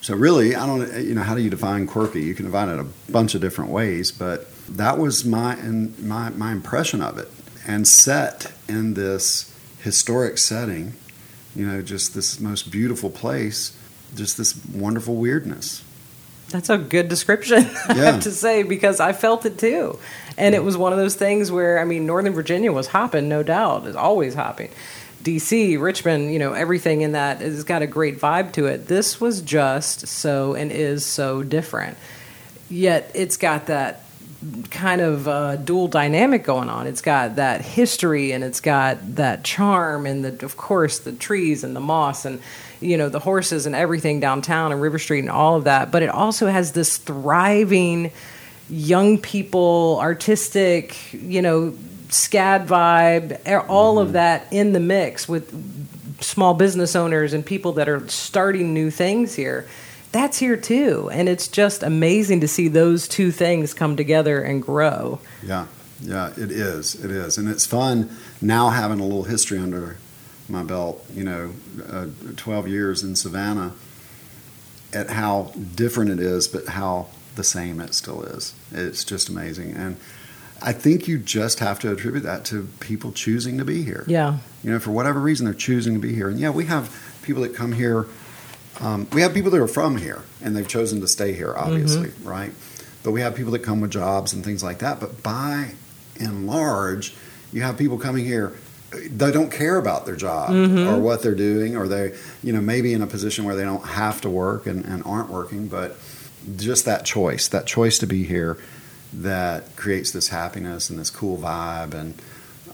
so, 0.02 0.16
really, 0.16 0.56
I 0.56 0.66
don't, 0.68 1.04
you 1.04 1.16
know, 1.16 1.24
how 1.24 1.36
do 1.36 1.42
you 1.42 1.50
define 1.50 1.88
quirky? 1.88 2.22
You 2.22 2.36
can 2.36 2.46
define 2.46 2.70
it 2.70 2.80
a 2.80 2.86
bunch 3.12 3.34
of 3.36 3.42
different 3.42 3.72
ways, 3.72 4.12
but 4.12 4.48
that 4.68 4.98
was 5.00 5.26
my 5.26 5.56
and 5.56 5.98
my 6.00 6.30
my 6.30 6.52
impression 6.52 7.02
of 7.02 7.18
it, 7.18 7.30
and 7.68 7.88
set 7.88 8.52
in 8.70 8.94
this 8.94 9.52
historic 9.80 10.38
setting, 10.38 10.94
you 11.56 11.66
know, 11.66 11.82
just 11.82 12.14
this 12.14 12.40
most 12.40 12.72
beautiful 12.72 13.10
place, 13.10 13.78
just 14.16 14.38
this 14.38 14.60
wonderful 14.74 15.16
weirdness. 15.16 15.84
That's 16.50 16.70
a 16.70 16.78
good 16.78 17.10
description, 17.10 17.58
I 17.90 17.94
have 17.96 18.24
to 18.24 18.32
say, 18.32 18.64
because 18.64 19.00
I 19.00 19.14
felt 19.14 19.46
it 19.46 19.58
too. 19.58 20.00
And 20.38 20.54
it 20.54 20.64
was 20.64 20.78
one 20.78 20.94
of 20.94 21.00
those 21.00 21.16
things 21.16 21.52
where, 21.52 21.80
I 21.80 21.86
mean, 21.86 22.06
Northern 22.06 22.34
Virginia 22.34 22.72
was 22.72 22.88
hopping, 22.88 23.30
no 23.30 23.42
doubt, 23.42 23.88
is 23.88 23.96
always 23.96 24.36
hopping. 24.36 24.70
DC, 25.24 25.82
Richmond, 25.82 26.32
you 26.32 26.38
know, 26.38 26.54
everything 26.54 27.02
in 27.02 27.14
that 27.14 27.42
has 27.42 27.64
got 27.64 27.82
a 27.82 27.88
great 27.88 28.20
vibe 28.20 28.54
to 28.54 28.68
it. 28.68 28.88
This 28.88 29.20
was 29.20 29.42
just 29.42 30.08
so 30.08 30.54
and 30.54 30.72
is 30.72 31.04
so 31.04 31.42
different. 31.42 31.98
Yet 32.70 33.12
it's 33.16 33.38
got 33.38 33.66
that 33.68 34.05
kind 34.70 35.02
of 35.02 35.28
uh, 35.28 35.56
dual 35.56 35.88
dynamic 35.88 36.44
going 36.44 36.70
on. 36.70 36.88
It's 36.88 37.02
got 37.02 37.38
that 37.38 37.62
history 37.62 38.32
and 38.32 38.44
it's 38.44 38.60
got 38.60 39.16
that 39.16 39.44
charm 39.44 40.06
and 40.06 40.24
the, 40.24 40.46
of 40.46 40.58
course, 40.58 41.00
the 41.00 41.12
trees 41.12 41.64
and 41.64 41.76
the 41.76 41.80
moss 41.80 42.26
and 42.26 42.42
you 42.82 42.98
know 42.98 43.10
the 43.10 43.20
horses 43.20 43.66
and 43.66 43.74
everything 43.74 44.20
downtown 44.20 44.72
and 44.72 44.82
River 44.82 45.00
Street 45.00 45.20
and 45.20 45.30
all 45.30 45.56
of 45.56 45.64
that. 45.64 45.92
But 45.92 46.04
it 46.04 46.10
also 46.10 46.48
has 46.48 46.74
this 46.74 46.98
thriving 46.98 48.12
young 48.70 49.18
people, 49.18 49.98
artistic, 50.02 51.14
you 51.14 51.42
know, 51.42 51.74
SCAD 52.10 52.68
vibe, 52.68 53.66
all 53.68 54.00
of 54.00 54.14
that 54.14 54.52
in 54.52 54.74
the 54.74 54.80
mix 54.80 55.28
with 55.28 55.54
small 56.22 56.54
business 56.54 56.96
owners 56.96 57.34
and 57.34 57.46
people 57.46 57.74
that 57.74 57.90
are 57.90 58.08
starting 58.08 58.74
new 58.74 58.90
things 58.90 59.36
here. 59.36 59.68
That's 60.16 60.40
here 60.40 60.56
too. 60.56 61.10
And 61.12 61.28
it's 61.28 61.50
just 61.50 61.84
amazing 61.84 62.40
to 62.40 62.48
see 62.48 62.70
those 62.70 63.06
two 63.06 63.32
things 63.32 63.74
come 63.74 63.98
together 63.98 64.42
and 64.42 64.62
grow. 64.62 65.20
Yeah, 65.44 65.68
yeah, 66.00 66.30
it 66.38 66.52
is. 66.52 66.96
It 66.96 67.12
is, 67.12 67.38
and 67.38 67.50
it's 67.50 67.66
fun 67.66 68.16
now 68.42 68.70
having 68.70 69.02
a 69.02 69.04
little 69.04 69.26
history 69.26 69.60
under 69.60 69.98
my 70.48 70.64
belt. 70.64 71.06
You 71.14 71.26
know, 71.26 71.52
uh, 71.92 72.06
twelve 72.38 72.66
years 72.66 73.04
in 73.04 73.18
Savannah, 73.18 73.74
at 74.94 75.10
how 75.10 75.52
different 75.76 76.12
it 76.12 76.22
is, 76.22 76.48
but 76.48 76.66
how 76.68 77.08
the 77.36 77.44
same 77.44 77.82
it 77.82 77.94
still 77.94 78.24
is. 78.24 78.54
It's 78.72 79.04
just 79.04 79.28
amazing, 79.28 79.74
and 79.74 79.98
I 80.62 80.72
think 80.72 81.10
you 81.10 81.18
just 81.18 81.60
have 81.60 81.78
to 81.80 81.92
attribute 81.92 82.24
that 82.24 82.46
to 82.46 82.70
people 82.80 83.12
choosing 83.12 83.58
to 83.58 83.66
be 83.66 83.84
here. 83.84 84.06
Yeah. 84.08 84.38
You 84.64 84.72
know, 84.72 84.80
for 84.80 84.92
whatever 84.92 85.20
reason, 85.20 85.44
they're 85.44 85.54
choosing 85.54 85.94
to 85.94 86.00
be 86.00 86.16
here. 86.16 86.30
And 86.30 86.40
yeah, 86.40 86.52
we 86.52 86.68
have 86.68 87.20
people 87.22 87.42
that 87.42 87.54
come 87.54 87.74
here. 87.74 88.08
Um, 88.82 89.08
we 89.14 89.22
have 89.22 89.34
people 89.34 89.52
that 89.52 89.62
are 89.62 89.68
from 89.68 89.98
here 89.98 90.22
and 90.42 90.56
they've 90.56 90.68
chosen 90.68 91.02
to 91.02 91.08
stay 91.08 91.34
here, 91.34 91.54
obviously, 91.56 92.12
right? 92.24 92.52
But 93.04 93.12
we 93.12 93.22
have 93.22 93.36
people 93.36 93.52
that 93.54 93.60
come 93.64 93.82
with 93.82 93.92
jobs 93.92 94.34
and 94.34 94.44
things 94.44 94.64
like 94.64 94.80
that. 94.80 95.00
But 95.00 95.24
by 95.24 95.72
and 96.20 96.46
large, 96.48 97.16
you 97.54 97.62
have 97.62 97.78
people 97.78 97.98
coming 97.98 98.26
here. 98.26 98.54
They 99.10 99.32
don't 99.32 99.52
care 99.52 99.78
about 99.78 100.06
their 100.06 100.16
job 100.16 100.52
or 100.88 101.00
what 101.00 101.22
they're 101.22 101.36
doing, 101.36 101.76
or 101.76 101.88
they, 101.88 102.14
you 102.44 102.54
know, 102.54 102.62
maybe 102.62 102.94
in 102.94 103.02
a 103.02 103.08
position 103.08 103.44
where 103.46 103.56
they 103.56 103.64
don't 103.64 103.86
have 103.86 104.22
to 104.22 104.30
work 104.30 104.66
and, 104.68 104.86
and 104.86 105.04
aren't 105.06 105.30
working, 105.30 105.68
but 105.68 105.98
just 106.56 106.86
that 106.86 107.06
choice, 107.06 107.48
that 107.50 107.66
choice 107.66 107.98
to 108.00 108.08
be 108.08 108.24
here, 108.24 108.58
that 109.14 109.76
creates 109.76 110.12
this 110.12 110.30
happiness 110.30 110.90
and 110.90 111.00
this 111.00 111.10
cool 111.10 111.38
vibe 111.38 111.94
and 111.94 112.14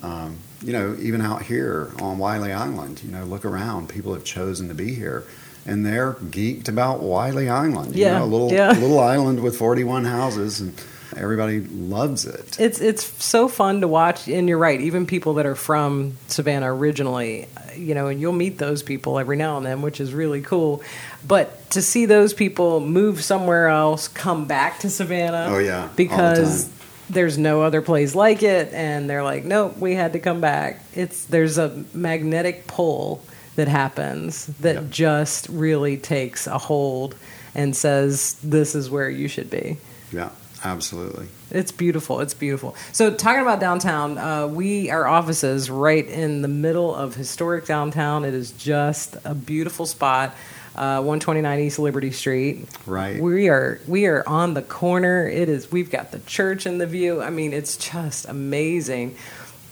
um, 0.03 0.37
you 0.63 0.73
know, 0.73 0.95
even 0.99 1.21
out 1.21 1.43
here 1.43 1.91
on 2.01 2.17
Wylly 2.17 2.51
Island, 2.51 3.03
you 3.03 3.11
know, 3.11 3.23
look 3.23 3.45
around. 3.45 3.89
People 3.89 4.13
have 4.13 4.23
chosen 4.23 4.67
to 4.67 4.73
be 4.73 4.93
here, 4.95 5.23
and 5.65 5.86
they're 5.86 6.13
geeked 6.13 6.67
about 6.67 7.02
Wylly 7.02 7.50
Island. 7.50 7.95
You 7.95 8.06
Yeah, 8.06 8.19
know, 8.19 8.26
a 8.26 8.26
little 8.26 8.52
yeah. 8.52 8.71
little 8.71 9.00
island 9.00 9.41
with 9.41 9.56
forty-one 9.58 10.06
houses, 10.06 10.60
and 10.62 10.74
everybody 11.15 11.62
loves 11.62 12.26
it. 12.26 12.60
It's 12.60 12.80
it's 12.82 13.04
so 13.24 13.47
fun 13.47 13.82
to 13.82 13.88
watch, 13.88 14.28
and 14.28 14.47
you're 14.50 14.58
right. 14.58 14.80
Even 14.82 15.06
people 15.06 15.36
that 15.36 15.45
are 15.45 15.56
from 15.56 16.17
Savannah 16.28 16.74
originally, 16.74 17.47
you 17.76 17.93
know, 17.95 18.08
and 18.08 18.19
you'll 18.21 18.32
meet 18.34 18.58
those 18.58 18.82
people 18.84 19.19
every 19.19 19.38
now 19.38 19.58
and 19.58 19.65
then, 19.65 19.82
which 19.82 20.00
is 20.00 20.13
really 20.13 20.41
cool. 20.41 20.82
But 21.28 21.69
to 21.71 21.82
see 21.82 22.06
those 22.06 22.34
people 22.34 22.80
move 22.80 23.24
somewhere 23.24 23.67
else, 23.67 24.08
come 24.08 24.45
back 24.45 24.80
to 24.80 24.89
Savannah, 24.89 25.47
Oh, 25.50 25.60
yeah, 25.60 25.88
the 25.88 25.93
because 25.95 26.63
time. 26.65 26.74
there's 27.12 27.38
no 27.38 27.62
other 27.62 27.82
place 27.82 28.15
like 28.15 28.41
it, 28.41 28.74
and 28.74 29.08
they're 29.10 29.24
like, 29.24 29.43
nope, 29.45 29.78
we 29.78 29.93
had 29.93 30.13
to 30.13 30.19
come 30.19 30.41
back. 30.41 30.80
It's 30.95 31.26
there's 31.26 31.58
a 31.60 31.84
magnetic 31.93 32.65
pull 32.67 33.21
that 33.55 33.67
happens 33.67 34.47
that 34.61 34.89
just 34.89 35.47
really 35.49 35.97
takes 35.97 36.47
a 36.47 36.57
hold 36.57 37.15
and 37.53 37.75
says, 37.75 38.35
this 38.43 38.75
is 38.75 38.89
where 38.89 39.09
you 39.09 39.27
should 39.27 39.49
be. 39.49 39.77
Yeah, 40.11 40.29
absolutely. 40.63 41.27
It's 41.49 41.71
beautiful. 41.71 42.21
It's 42.21 42.33
beautiful. 42.33 42.75
So 42.93 43.13
talking 43.13 43.41
about 43.41 43.59
downtown, 43.59 44.17
uh, 44.17 44.47
we 44.47 44.89
our 44.89 45.05
offices 45.05 45.69
right 45.69 46.07
in 46.07 46.41
the 46.41 46.47
middle 46.47 46.95
of 46.95 47.15
historic 47.15 47.65
downtown. 47.65 48.23
It 48.23 48.33
is 48.33 48.51
just 48.53 49.17
a 49.25 49.35
beautiful 49.35 49.85
spot. 49.85 50.33
uh, 50.75 51.03
129 51.03 51.59
East 51.59 51.79
Liberty 51.79 52.11
Street. 52.11 52.65
Right. 52.85 53.21
We 53.21 53.49
are 53.49 53.81
we 53.87 54.05
are 54.05 54.23
on 54.27 54.53
the 54.53 54.61
corner. 54.61 55.27
It 55.27 55.49
is. 55.49 55.69
We've 55.69 55.91
got 55.91 56.11
the 56.13 56.19
church 56.19 56.65
in 56.65 56.77
the 56.77 56.87
view. 56.87 57.21
I 57.21 57.29
mean, 57.29 57.51
it's 57.51 57.75
just 57.75 58.25
amazing. 58.29 59.17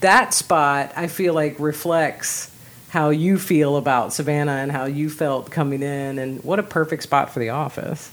That 0.01 0.33
spot, 0.33 0.91
I 0.97 1.07
feel 1.07 1.33
like, 1.33 1.57
reflects 1.59 2.48
how 2.89 3.09
you 3.09 3.37
feel 3.37 3.77
about 3.77 4.13
Savannah 4.13 4.53
and 4.53 4.71
how 4.71 4.85
you 4.85 5.09
felt 5.09 5.49
coming 5.51 5.81
in, 5.83 6.19
and 6.19 6.43
what 6.43 6.59
a 6.59 6.63
perfect 6.63 7.03
spot 7.03 7.31
for 7.31 7.39
the 7.39 7.49
office. 7.49 8.11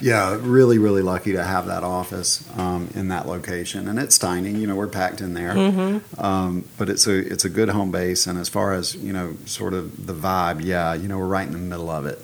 Yeah, 0.00 0.38
really, 0.40 0.78
really 0.78 1.02
lucky 1.02 1.32
to 1.32 1.42
have 1.44 1.66
that 1.66 1.82
office 1.82 2.46
um, 2.58 2.88
in 2.94 3.08
that 3.08 3.26
location, 3.26 3.88
and 3.88 3.98
it's 3.98 4.18
tiny. 4.18 4.50
You 4.50 4.66
know, 4.66 4.74
we're 4.74 4.88
packed 4.88 5.20
in 5.20 5.32
there, 5.34 5.54
Mm-hmm. 5.54 6.20
um, 6.22 6.64
but 6.78 6.88
it's 6.90 7.06
a 7.06 7.16
it's 7.16 7.44
a 7.44 7.48
good 7.50 7.68
home 7.70 7.90
base. 7.92 8.26
And 8.26 8.38
as 8.38 8.48
far 8.48 8.74
as 8.74 8.94
you 8.94 9.12
know, 9.12 9.36
sort 9.46 9.72
of 9.74 10.06
the 10.06 10.14
vibe, 10.14 10.62
yeah, 10.62 10.94
you 10.94 11.08
know, 11.08 11.18
we're 11.18 11.26
right 11.26 11.46
in 11.46 11.52
the 11.52 11.58
middle 11.58 11.88
of 11.90 12.04
it, 12.06 12.18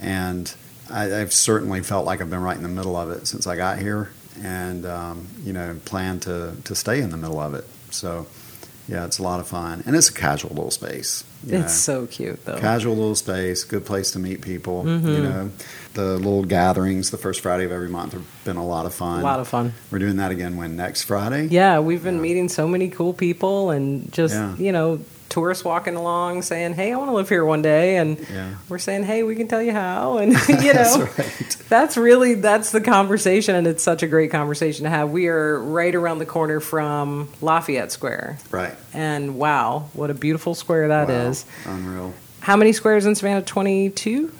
and 0.00 0.54
I, 0.90 1.20
I've 1.20 1.32
certainly 1.32 1.82
felt 1.82 2.04
like 2.06 2.20
I've 2.20 2.30
been 2.30 2.42
right 2.42 2.56
in 2.56 2.62
the 2.62 2.68
middle 2.68 2.96
of 2.96 3.10
it 3.10 3.26
since 3.26 3.46
I 3.46 3.56
got 3.56 3.78
here, 3.78 4.10
and 4.42 4.84
um, 4.86 5.26
you 5.42 5.52
know, 5.52 5.76
plan 5.84 6.20
to 6.20 6.54
to 6.64 6.74
stay 6.74 7.00
in 7.00 7.10
the 7.10 7.16
middle 7.18 7.40
of 7.40 7.54
it. 7.54 7.66
So, 7.90 8.26
yeah, 8.90 9.04
it's 9.06 9.18
a 9.18 9.22
lot 9.22 9.38
of 9.40 9.46
fun, 9.48 9.82
and 9.86 9.94
it's 9.96 10.08
a 10.08 10.12
casual 10.12 10.50
little 10.50 10.70
space. 10.70 11.24
you 11.46 11.52
know. 11.52 11.60
It's 11.64 11.74
so 11.74 12.06
cute, 12.06 12.44
though. 12.44 12.58
Casual 12.58 12.94
little 12.96 13.14
space, 13.14 13.64
good 13.64 13.86
place 13.86 14.10
to 14.10 14.18
meet 14.18 14.42
people. 14.42 14.84
Mhm. 14.84 15.04
You 15.16 15.22
know, 15.22 15.50
the 15.94 16.16
little 16.18 16.44
gatherings 16.44 17.10
the 17.10 17.16
first 17.16 17.40
Friday 17.40 17.64
of 17.64 17.72
every 17.72 17.88
month 17.88 18.12
have 18.12 18.26
been 18.44 18.56
a 18.58 18.66
lot 18.66 18.84
of 18.84 18.92
fun. 18.92 19.20
a 19.20 19.22
lot 19.22 19.40
of 19.40 19.48
fun. 19.48 19.72
We're 19.90 20.00
doing 20.00 20.16
that 20.16 20.30
again 20.32 20.56
when 20.58 20.76
next 20.76 21.04
Friday. 21.04 21.46
Yeah, 21.50 21.78
we've 21.78 22.04
been 22.04 22.16
Yeah. 22.16 22.20
meeting 22.28 22.48
so 22.50 22.68
many 22.68 22.88
cool 22.90 23.14
people 23.14 23.70
and 23.70 24.12
just, 24.12 24.34
Yeah. 24.34 24.54
you 24.58 24.70
know, 24.72 24.98
tourists 25.30 25.64
walking 25.64 25.96
along 25.96 26.42
saying, 26.42 26.74
"Hey, 26.74 26.92
I 26.92 26.96
want 26.96 27.08
to 27.08 27.14
live 27.14 27.28
here 27.30 27.44
one 27.44 27.62
day." 27.62 27.96
And 27.96 28.18
Yeah. 28.30 28.50
we're 28.68 28.78
saying, 28.78 29.04
"Hey, 29.04 29.22
we 29.22 29.34
can 29.36 29.48
tell 29.48 29.62
you 29.62 29.72
how." 29.72 30.18
And 30.22 30.32
you 30.48 30.74
know, 30.74 30.98
That's 30.98 31.18
right. 31.18 31.56
that's 31.70 31.96
really 31.96 32.34
that's 32.34 32.70
the 32.72 32.80
conversation 32.82 33.54
and 33.54 33.66
it's 33.66 33.82
such 33.82 34.02
a 34.02 34.06
great 34.06 34.30
conversation 34.30 34.84
to 34.84 34.90
have. 34.90 35.10
We 35.10 35.28
are 35.28 35.58
right 35.58 35.94
around 35.94 36.18
the 36.18 36.26
corner 36.26 36.60
from 36.60 37.28
Lafayette 37.40 37.92
Square. 37.92 38.38
Right. 38.50 38.74
And 38.92 39.36
wow, 39.36 39.88
what 39.94 40.10
a 40.10 40.14
beautiful 40.14 40.54
square 40.54 40.88
that 40.88 41.08
is! 41.08 41.46
Wow. 41.64 41.72
Unreal. 41.74 42.14
How 42.40 42.56
many 42.56 42.72
squares 42.72 43.06
in 43.06 43.14
Savannah? 43.14 43.42
22? 43.42 44.32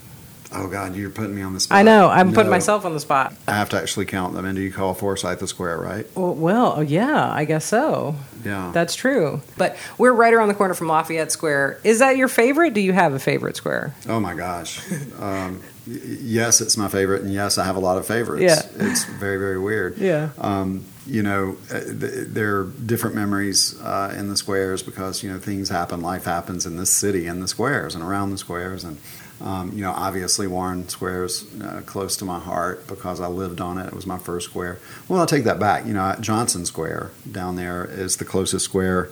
Oh 0.52 0.66
God, 0.66 0.96
you're 0.96 1.10
putting 1.10 1.36
me 1.36 1.42
on 1.42 1.54
the 1.54 1.60
spot. 1.60 1.78
I 1.78 1.82
know. 1.82 2.08
I'm 2.08 2.32
putting 2.32 2.50
myself 2.50 2.84
on 2.84 2.92
the 2.92 2.98
spot. 3.00 3.34
I 3.46 3.52
have 3.52 3.68
to 3.68 3.76
actually 3.80 4.06
count 4.06 4.34
them. 4.34 4.44
And 4.44 4.56
do 4.56 4.62
you 4.62 4.72
call 4.72 4.94
Forsyth 4.94 5.40
a 5.42 5.46
square, 5.46 5.78
right? 5.78 6.06
Well, 6.16 6.34
well, 6.34 6.74
oh, 6.78 6.80
yeah, 6.80 7.30
I 7.32 7.44
guess 7.44 7.64
so. 7.64 8.16
Yeah. 8.44 8.70
That's 8.72 8.94
true. 8.94 9.42
But 9.56 9.76
we're 9.98 10.12
right 10.12 10.32
around 10.32 10.48
the 10.48 10.54
corner 10.54 10.74
from 10.74 10.88
Lafayette 10.88 11.32
Square. 11.32 11.80
Is 11.84 11.98
that 11.98 12.16
your 12.16 12.28
favorite? 12.28 12.74
Do 12.74 12.80
you 12.80 12.92
have 12.92 13.12
a 13.12 13.18
favorite 13.18 13.56
square? 13.56 13.94
oh 14.08 14.20
my 14.20 14.34
gosh. 14.34 14.80
Um, 15.18 15.60
y- 15.86 15.98
yes, 16.22 16.60
it's 16.60 16.76
my 16.76 16.88
favorite, 16.88 17.22
and 17.22 17.32
yes, 17.32 17.58
I 17.58 17.64
have 17.64 17.76
a 17.76 17.80
lot 17.80 17.98
of 17.98 18.06
favorites. 18.06 18.42
Yeah. 18.42 18.62
It's 18.90 19.04
very, 19.04 19.36
very 19.38 19.58
weird. 19.58 19.98
Yeah. 19.98 20.30
Um, 20.38 20.84
you 21.06 21.22
know, 21.22 21.56
uh, 21.72 21.80
th- 21.80 22.28
there 22.28 22.58
are 22.60 22.64
different 22.64 23.16
memories 23.16 23.80
uh, 23.80 24.14
in 24.16 24.28
the 24.28 24.36
squares 24.36 24.82
because 24.82 25.22
you 25.24 25.30
know 25.32 25.38
things 25.38 25.68
happen, 25.68 26.00
life 26.02 26.24
happens 26.24 26.66
in 26.66 26.76
this 26.76 26.90
city, 26.90 27.26
in 27.26 27.40
the 27.40 27.48
squares, 27.48 27.94
and 27.94 28.04
around 28.04 28.30
the 28.30 28.38
squares, 28.38 28.84
and 28.84 28.98
um, 29.40 29.72
you 29.74 29.82
know, 29.82 29.92
obviously 29.92 30.46
Warren 30.46 30.88
Square's 30.88 31.44
uh, 31.62 31.82
close 31.86 32.16
to 32.18 32.24
my 32.24 32.38
heart 32.38 32.86
because 32.86 33.20
I 33.20 33.26
lived 33.28 33.60
on 33.60 33.78
it. 33.78 33.86
It 33.86 33.94
was 33.94 34.06
my 34.06 34.18
first 34.18 34.46
square. 34.50 34.78
Well, 35.08 35.20
I'll 35.20 35.26
take 35.26 35.44
that 35.44 35.58
back. 35.58 35.86
You 35.86 35.94
know, 35.94 36.14
Johnson 36.20 36.66
Square 36.66 37.10
down 37.30 37.56
there 37.56 37.84
is 37.84 38.16
the 38.18 38.24
closest 38.24 38.64
square. 38.64 39.10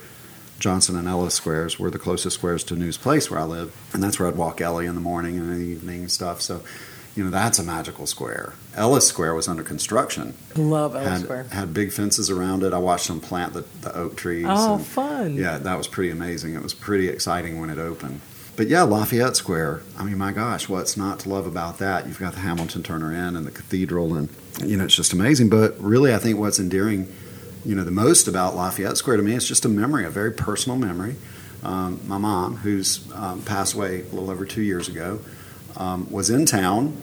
Johnson 0.58 0.96
and 0.96 1.06
Ellis 1.06 1.34
squares 1.34 1.78
were 1.78 1.90
the 1.90 2.00
closest 2.00 2.34
squares 2.36 2.64
to 2.64 2.74
News 2.74 2.96
Place 2.98 3.30
where 3.30 3.38
I 3.40 3.44
live, 3.44 3.74
and 3.92 4.02
that's 4.02 4.18
where 4.18 4.28
I'd 4.28 4.36
walk 4.36 4.60
Ellie 4.60 4.86
in 4.86 4.96
the 4.96 5.00
morning 5.00 5.38
and 5.38 5.52
in 5.52 5.58
the 5.60 5.64
evening 5.64 6.00
and 6.00 6.10
stuff. 6.10 6.40
So, 6.42 6.62
you 7.14 7.22
know, 7.24 7.30
that's 7.30 7.60
a 7.60 7.62
magical 7.62 8.06
square. 8.06 8.54
Ellis 8.74 9.06
Square 9.08 9.34
was 9.34 9.48
under 9.48 9.62
construction 9.62 10.34
Love 10.56 10.94
Ellis 10.94 11.08
had, 11.08 11.20
Square. 11.22 11.44
had 11.52 11.72
big 11.74 11.92
fences 11.92 12.28
around 12.28 12.62
it. 12.64 12.72
I 12.72 12.78
watched 12.78 13.06
them 13.08 13.20
plant 13.20 13.52
the, 13.54 13.64
the 13.82 13.96
oak 13.96 14.16
trees. 14.16 14.46
Oh, 14.48 14.74
and- 14.74 14.84
fun. 14.86 15.34
yeah, 15.36 15.58
that 15.58 15.78
was 15.78 15.86
pretty 15.88 16.10
amazing. 16.10 16.54
It 16.54 16.62
was 16.62 16.74
pretty 16.74 17.08
exciting 17.08 17.60
when 17.60 17.70
it 17.70 17.78
opened. 17.78 18.20
But 18.58 18.66
yeah, 18.66 18.82
Lafayette 18.82 19.36
Square. 19.36 19.82
I 19.96 20.02
mean, 20.02 20.18
my 20.18 20.32
gosh, 20.32 20.68
what's 20.68 20.96
not 20.96 21.20
to 21.20 21.28
love 21.28 21.46
about 21.46 21.78
that? 21.78 22.08
You've 22.08 22.18
got 22.18 22.32
the 22.32 22.40
Hamilton 22.40 22.82
Turner 22.82 23.12
Inn 23.12 23.36
and 23.36 23.46
the 23.46 23.52
cathedral, 23.52 24.16
and 24.16 24.28
you 24.64 24.76
know 24.76 24.82
it's 24.82 24.96
just 24.96 25.12
amazing. 25.12 25.48
But 25.48 25.80
really, 25.80 26.12
I 26.12 26.18
think 26.18 26.40
what's 26.40 26.58
endearing, 26.58 27.06
you 27.64 27.76
know, 27.76 27.84
the 27.84 27.92
most 27.92 28.26
about 28.26 28.56
Lafayette 28.56 28.96
Square 28.96 29.18
to 29.18 29.22
me 29.22 29.34
is 29.34 29.46
just 29.46 29.64
a 29.64 29.68
memory, 29.68 30.04
a 30.04 30.10
very 30.10 30.32
personal 30.32 30.76
memory. 30.76 31.14
Um, 31.62 32.00
my 32.08 32.18
mom, 32.18 32.56
who's 32.56 33.08
um, 33.14 33.42
passed 33.42 33.74
away 33.74 34.00
a 34.00 34.04
little 34.06 34.28
over 34.28 34.44
two 34.44 34.62
years 34.62 34.88
ago, 34.88 35.20
um, 35.76 36.10
was 36.10 36.28
in 36.28 36.44
town, 36.44 36.96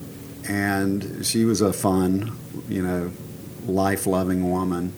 and 0.46 1.24
she 1.24 1.46
was 1.46 1.62
a 1.62 1.72
fun, 1.72 2.36
you 2.68 2.82
know, 2.82 3.10
life-loving 3.64 4.50
woman, 4.50 4.92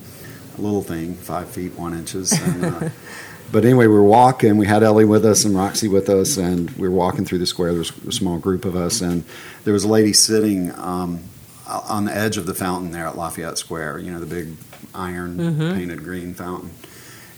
a 0.58 0.60
little 0.60 0.82
thing, 0.82 1.14
five 1.14 1.48
feet 1.50 1.78
one 1.78 1.94
inches. 1.94 2.32
And, 2.32 2.64
uh, 2.64 2.88
but 3.52 3.64
anyway, 3.64 3.87
we 3.87 3.94
were 3.94 4.02
walking. 4.02 4.56
We 4.56 4.66
had 4.66 4.82
Ellie 4.82 5.04
with 5.04 5.24
us 5.24 5.44
and 5.44 5.54
Roxy 5.56 5.88
with 5.88 6.08
us, 6.08 6.37
and 6.37 6.70
we 6.72 6.88
were 6.88 6.94
walking 6.94 7.24
through 7.24 7.38
the 7.38 7.46
square. 7.46 7.70
There 7.70 7.78
was 7.78 7.92
a 8.06 8.12
small 8.12 8.38
group 8.38 8.64
of 8.64 8.76
us, 8.76 9.00
and 9.00 9.24
there 9.64 9.72
was 9.72 9.84
a 9.84 9.88
lady 9.88 10.12
sitting 10.12 10.72
um, 10.78 11.20
on 11.66 12.04
the 12.04 12.14
edge 12.14 12.37
of 12.37 12.46
the 12.46 12.54
fountain 12.54 12.90
there 12.92 13.06
at 13.06 13.16
Lafayette 13.16 13.58
Square. 13.58 13.98
You 14.00 14.12
know, 14.12 14.20
the 14.20 14.26
big 14.26 14.48
iron 14.94 15.37
Mhm. 15.37 15.74
painted 15.74 16.04
green 16.04 16.34
fountain, 16.34 16.70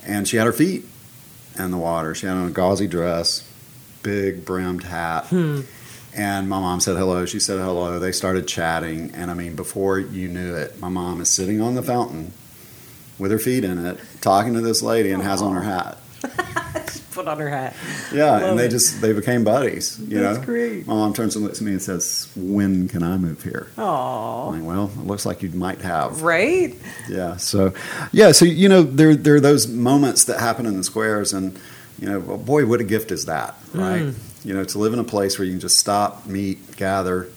and 0.06 0.26
she 0.26 0.36
had 0.36 0.46
her 0.46 0.52
feet 0.52 0.84
in 1.58 1.70
the 1.70 1.76
water. 1.78 2.14
She 2.14 2.26
had 2.26 2.36
on 2.36 2.48
a 2.48 2.50
gauzy 2.50 2.86
dress, 2.86 3.44
big 4.02 4.44
brimmed 4.44 4.84
hat. 4.84 5.26
Hmm. 5.26 5.60
And 6.16 6.48
my 6.48 6.58
mom 6.58 6.80
said 6.80 6.96
hello. 6.96 7.24
She 7.24 7.38
said 7.38 7.60
hello. 7.60 8.00
They 8.00 8.10
started 8.10 8.48
chatting. 8.48 9.12
And 9.14 9.30
I 9.30 9.34
mean, 9.34 9.54
before 9.54 9.98
you 10.00 10.26
knew 10.26 10.54
it, 10.56 10.80
my 10.80 10.88
mom 10.88 11.20
is 11.20 11.28
sitting 11.28 11.60
on 11.60 11.76
the 11.76 11.82
fountain 11.82 12.32
with 13.20 13.30
her 13.30 13.38
feet 13.38 13.62
in 13.64 13.84
it, 13.86 13.98
talking 14.20 14.54
to 14.54 14.60
this 14.60 14.82
lady 14.82 15.12
and 15.12 15.22
has 15.22 15.40
on 15.42 15.54
her 15.54 15.62
hat. 15.62 15.98
Put 17.12 17.26
on 17.26 17.38
her 17.38 17.48
hat. 17.50 17.74
Yeah, 18.14 18.30
Love 18.32 18.42
and 18.42 18.58
they 18.58 18.66
it. 18.66 18.70
just 18.70 19.00
they 19.00 19.12
became 19.12 19.42
buddies. 19.44 19.98
You 19.98 20.20
That's 20.20 20.38
know, 20.38 20.44
great. 20.44 20.86
My 20.86 20.94
mom 20.94 21.12
turns 21.12 21.34
and 21.36 21.44
looks 21.44 21.58
at 21.60 21.64
me 21.64 21.72
and 21.72 21.82
says, 21.82 22.30
"When 22.36 22.88
can 22.88 23.02
I 23.02 23.16
move 23.18 23.42
here?" 23.42 23.66
I'm 23.76 24.60
like, 24.60 24.62
well, 24.62 24.90
it 24.96 25.06
looks 25.06 25.26
like 25.26 25.42
you 25.42 25.50
might 25.50 25.80
have. 25.82 26.22
Right? 26.22 26.76
Yeah. 27.08 27.36
So, 27.36 27.74
yeah. 28.12 28.32
So 28.32 28.44
you 28.44 28.68
know, 28.68 28.82
there 28.82 29.16
there 29.16 29.34
are 29.34 29.40
those 29.40 29.66
moments 29.66 30.24
that 30.24 30.38
happen 30.40 30.66
in 30.66 30.76
the 30.76 30.84
squares, 30.84 31.32
and 31.32 31.58
you 31.98 32.08
know, 32.08 32.20
well, 32.20 32.38
boy, 32.38 32.64
what 32.66 32.80
a 32.80 32.84
gift 32.84 33.10
is 33.10 33.26
that, 33.26 33.56
right? 33.74 34.02
Mm. 34.02 34.44
You 34.44 34.54
know, 34.54 34.64
to 34.64 34.78
live 34.78 34.92
in 34.92 34.98
a 35.00 35.04
place 35.04 35.38
where 35.38 35.44
you 35.44 35.52
can 35.52 35.60
just 35.60 35.78
stop, 35.78 36.26
meet, 36.26 36.76
gather, 36.76 37.28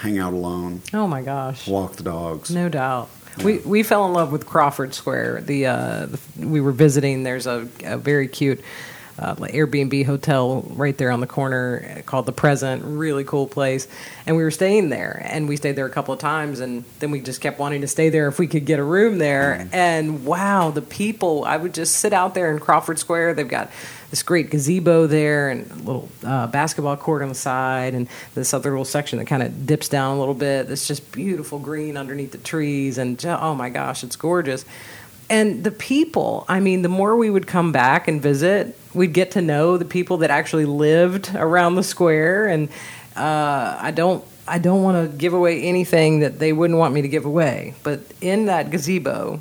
hang 0.00 0.18
out 0.18 0.32
alone, 0.34 0.82
Oh 0.92 1.06
my 1.06 1.22
gosh. 1.22 1.66
walk 1.66 1.96
the 1.96 2.02
dogs. 2.02 2.50
No 2.50 2.68
doubt. 2.68 3.08
We 3.44 3.58
we 3.58 3.82
fell 3.82 4.06
in 4.06 4.12
love 4.12 4.32
with 4.32 4.46
Crawford 4.46 4.94
Square. 4.94 5.42
The, 5.42 5.66
uh, 5.66 6.06
the 6.06 6.18
we 6.46 6.60
were 6.60 6.72
visiting. 6.72 7.22
There's 7.22 7.46
a, 7.46 7.68
a 7.84 7.96
very 7.98 8.28
cute 8.28 8.60
uh, 9.18 9.34
Airbnb 9.34 10.06
hotel 10.06 10.62
right 10.70 10.96
there 10.96 11.10
on 11.10 11.20
the 11.20 11.26
corner 11.26 12.02
called 12.06 12.26
the 12.26 12.32
Present. 12.32 12.84
Really 12.84 13.24
cool 13.24 13.46
place. 13.46 13.88
And 14.26 14.36
we 14.36 14.42
were 14.42 14.50
staying 14.50 14.90
there, 14.90 15.20
and 15.24 15.48
we 15.48 15.56
stayed 15.56 15.76
there 15.76 15.86
a 15.86 15.90
couple 15.90 16.14
of 16.14 16.20
times, 16.20 16.60
and 16.60 16.84
then 17.00 17.10
we 17.10 17.20
just 17.20 17.40
kept 17.40 17.58
wanting 17.58 17.80
to 17.80 17.88
stay 17.88 18.08
there 18.08 18.28
if 18.28 18.38
we 18.38 18.46
could 18.46 18.64
get 18.64 18.78
a 18.78 18.84
room 18.84 19.18
there. 19.18 19.68
And 19.72 20.24
wow, 20.24 20.70
the 20.70 20.82
people! 20.82 21.44
I 21.44 21.56
would 21.56 21.74
just 21.74 21.96
sit 21.96 22.12
out 22.12 22.34
there 22.34 22.52
in 22.52 22.58
Crawford 22.58 22.98
Square. 22.98 23.34
They've 23.34 23.48
got 23.48 23.70
this 24.10 24.22
great 24.22 24.50
gazebo 24.50 25.06
there 25.06 25.50
and 25.50 25.70
a 25.70 25.74
little 25.74 26.08
uh, 26.24 26.46
basketball 26.46 26.96
court 26.96 27.22
on 27.22 27.28
the 27.28 27.34
side 27.34 27.94
and 27.94 28.08
this 28.34 28.54
other 28.54 28.70
little 28.70 28.84
section 28.84 29.18
that 29.18 29.26
kind 29.26 29.42
of 29.42 29.66
dips 29.66 29.88
down 29.88 30.16
a 30.16 30.18
little 30.18 30.34
bit. 30.34 30.70
It's 30.70 30.88
just 30.88 31.12
beautiful 31.12 31.58
green 31.58 31.96
underneath 31.96 32.32
the 32.32 32.38
trees 32.38 32.96
and 32.96 33.22
oh 33.26 33.54
my 33.54 33.68
gosh, 33.68 34.02
it's 34.02 34.16
gorgeous. 34.16 34.64
And 35.30 35.62
the 35.64 35.70
people, 35.70 36.44
I 36.48 36.60
mean, 36.60 36.82
the 36.82 36.88
more 36.88 37.16
we 37.16 37.28
would 37.30 37.46
come 37.46 37.70
back 37.72 38.08
and 38.08 38.20
visit, 38.22 38.78
we'd 38.94 39.12
get 39.12 39.32
to 39.32 39.42
know 39.42 39.76
the 39.76 39.84
people 39.84 40.18
that 40.18 40.30
actually 40.30 40.64
lived 40.64 41.34
around 41.34 41.74
the 41.74 41.82
square. 41.82 42.46
And 42.46 42.68
uh, 43.14 43.78
I 43.80 43.90
don't, 43.90 44.24
I 44.46 44.58
don't 44.58 44.82
want 44.82 45.10
to 45.10 45.16
give 45.16 45.34
away 45.34 45.62
anything 45.62 46.20
that 46.20 46.38
they 46.38 46.52
wouldn't 46.52 46.78
want 46.78 46.94
me 46.94 47.02
to 47.02 47.08
give 47.08 47.26
away. 47.26 47.74
But 47.82 48.00
in 48.20 48.46
that 48.46 48.70
gazebo, 48.70 49.40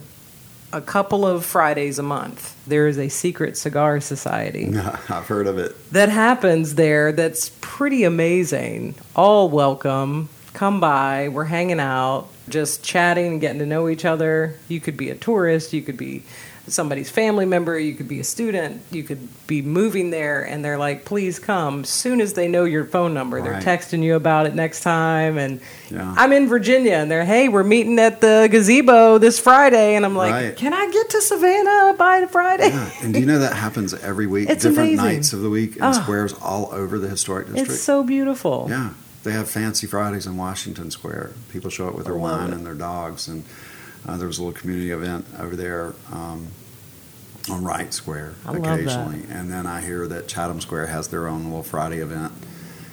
a 0.73 0.81
couple 0.81 1.25
of 1.25 1.45
Fridays 1.45 1.97
a 1.97 2.03
month, 2.03 2.55
there 2.67 2.87
is 2.87 2.97
a 2.97 3.07
secret 3.07 3.57
cigar 3.57 4.01
society 4.01 4.77
I've 5.09 5.27
heard 5.27 5.47
of 5.47 5.57
it. 5.57 5.73
that 5.93 6.09
happens 6.09 6.75
there 6.75 7.13
that's 7.13 7.51
pretty 7.61 8.03
amazing. 8.03 8.95
All 9.15 9.49
welcome. 9.49 10.27
Come 10.57 10.79
by. 10.79 11.29
We're 11.29 11.43
hanging 11.43 11.79
out, 11.79 12.29
just 12.49 12.83
chatting 12.83 13.27
and 13.27 13.39
getting 13.41 13.59
to 13.59 13.65
know 13.67 13.89
each 13.89 14.05
other. 14.05 14.55
You 14.67 14.79
could 14.79 14.97
be 14.97 15.11
a 15.11 15.15
tourist, 15.15 15.71
you 15.71 15.83
could 15.83 15.97
be 15.97 16.23
somebody's 16.67 17.11
family 17.11 17.45
member, 17.45 17.77
you 17.79 17.93
could 17.93 18.07
be 18.07 18.19
a 18.19 18.23
student, 18.23 18.81
you 18.89 19.03
could 19.03 19.19
be 19.45 19.61
moving 19.61 20.09
there, 20.09 20.41
and 20.43 20.65
they're 20.65 20.79
like, 20.79 21.05
please 21.05 21.37
come. 21.37 21.81
As 21.81 21.89
soon 21.89 22.19
as 22.21 22.33
they 22.33 22.47
know 22.47 22.65
your 22.65 22.85
phone 22.85 23.13
number, 23.13 23.39
they're 23.39 23.53
Right. 23.53 23.63
texting 23.63 24.01
you 24.01 24.15
about 24.15 24.47
it 24.47 24.55
next 24.55 24.81
time. 24.81 25.37
And 25.37 25.61
Yeah. 25.91 26.11
I'm 26.17 26.33
in 26.33 26.47
Virginia, 26.49 26.93
and 26.95 27.09
they're, 27.11 27.23
hey, 27.23 27.49
we're 27.49 27.63
meeting 27.63 27.99
at 27.99 28.19
the 28.19 28.49
gazebo 28.51 29.19
this 29.19 29.39
Friday. 29.39 29.93
And 29.95 30.03
I'm 30.05 30.15
like, 30.15 30.33
Right. 30.33 30.55
can 30.57 30.73
I 30.73 30.89
get 30.91 31.09
to 31.11 31.21
Savannah 31.21 31.93
by 31.99 32.25
Friday? 32.25 32.69
Yeah, 32.69 32.89
and 33.03 33.13
do 33.13 33.19
you 33.19 33.27
know 33.27 33.37
that 33.39 33.53
happens 33.53 33.93
every 33.93 34.25
week? 34.25 34.49
It's 34.49 34.63
different 34.63 34.93
amazing. 34.93 35.05
nights 35.05 35.33
of 35.33 35.41
the 35.43 35.49
week 35.51 35.75
in 35.77 35.83
Oh. 35.83 35.91
squares 35.93 36.33
all 36.41 36.69
over 36.73 36.97
the 36.97 37.07
historic 37.07 37.45
district. 37.45 37.69
It's 37.71 37.79
so 37.81 38.01
beautiful. 38.03 38.65
yeah, 38.69 38.89
they 39.27 39.33
have 39.33 39.49
fancy 39.49 39.87
Fridays 39.87 40.25
in 40.25 40.37
Washington 40.37 40.89
Square. 40.89 41.31
People 41.51 41.69
show 41.69 41.89
up 41.89 41.95
with 41.95 42.05
their 42.05 42.15
I 42.15 42.19
wine 42.19 42.49
it. 42.49 42.53
and 42.55 42.65
their 42.65 42.73
dogs, 42.73 43.27
and 43.27 43.43
uh, 44.07 44.15
there 44.15 44.27
was 44.27 44.37
a 44.37 44.43
little 44.43 44.57
community 44.57 44.91
event 44.91 45.25
over 45.37 45.55
there 45.55 45.93
um, 46.13 46.47
on 47.49 47.63
Wright 47.63 47.93
Square 47.93 48.35
I 48.45 48.55
occasionally. 48.55 49.23
And 49.29 49.51
then 49.51 49.65
I 49.65 49.81
hear 49.81 50.07
that 50.07 50.29
Chatham 50.29 50.61
Square 50.61 50.87
has 50.87 51.09
their 51.09 51.27
own 51.27 51.45
little 51.45 51.63
Friday 51.63 51.99
event. 51.99 52.31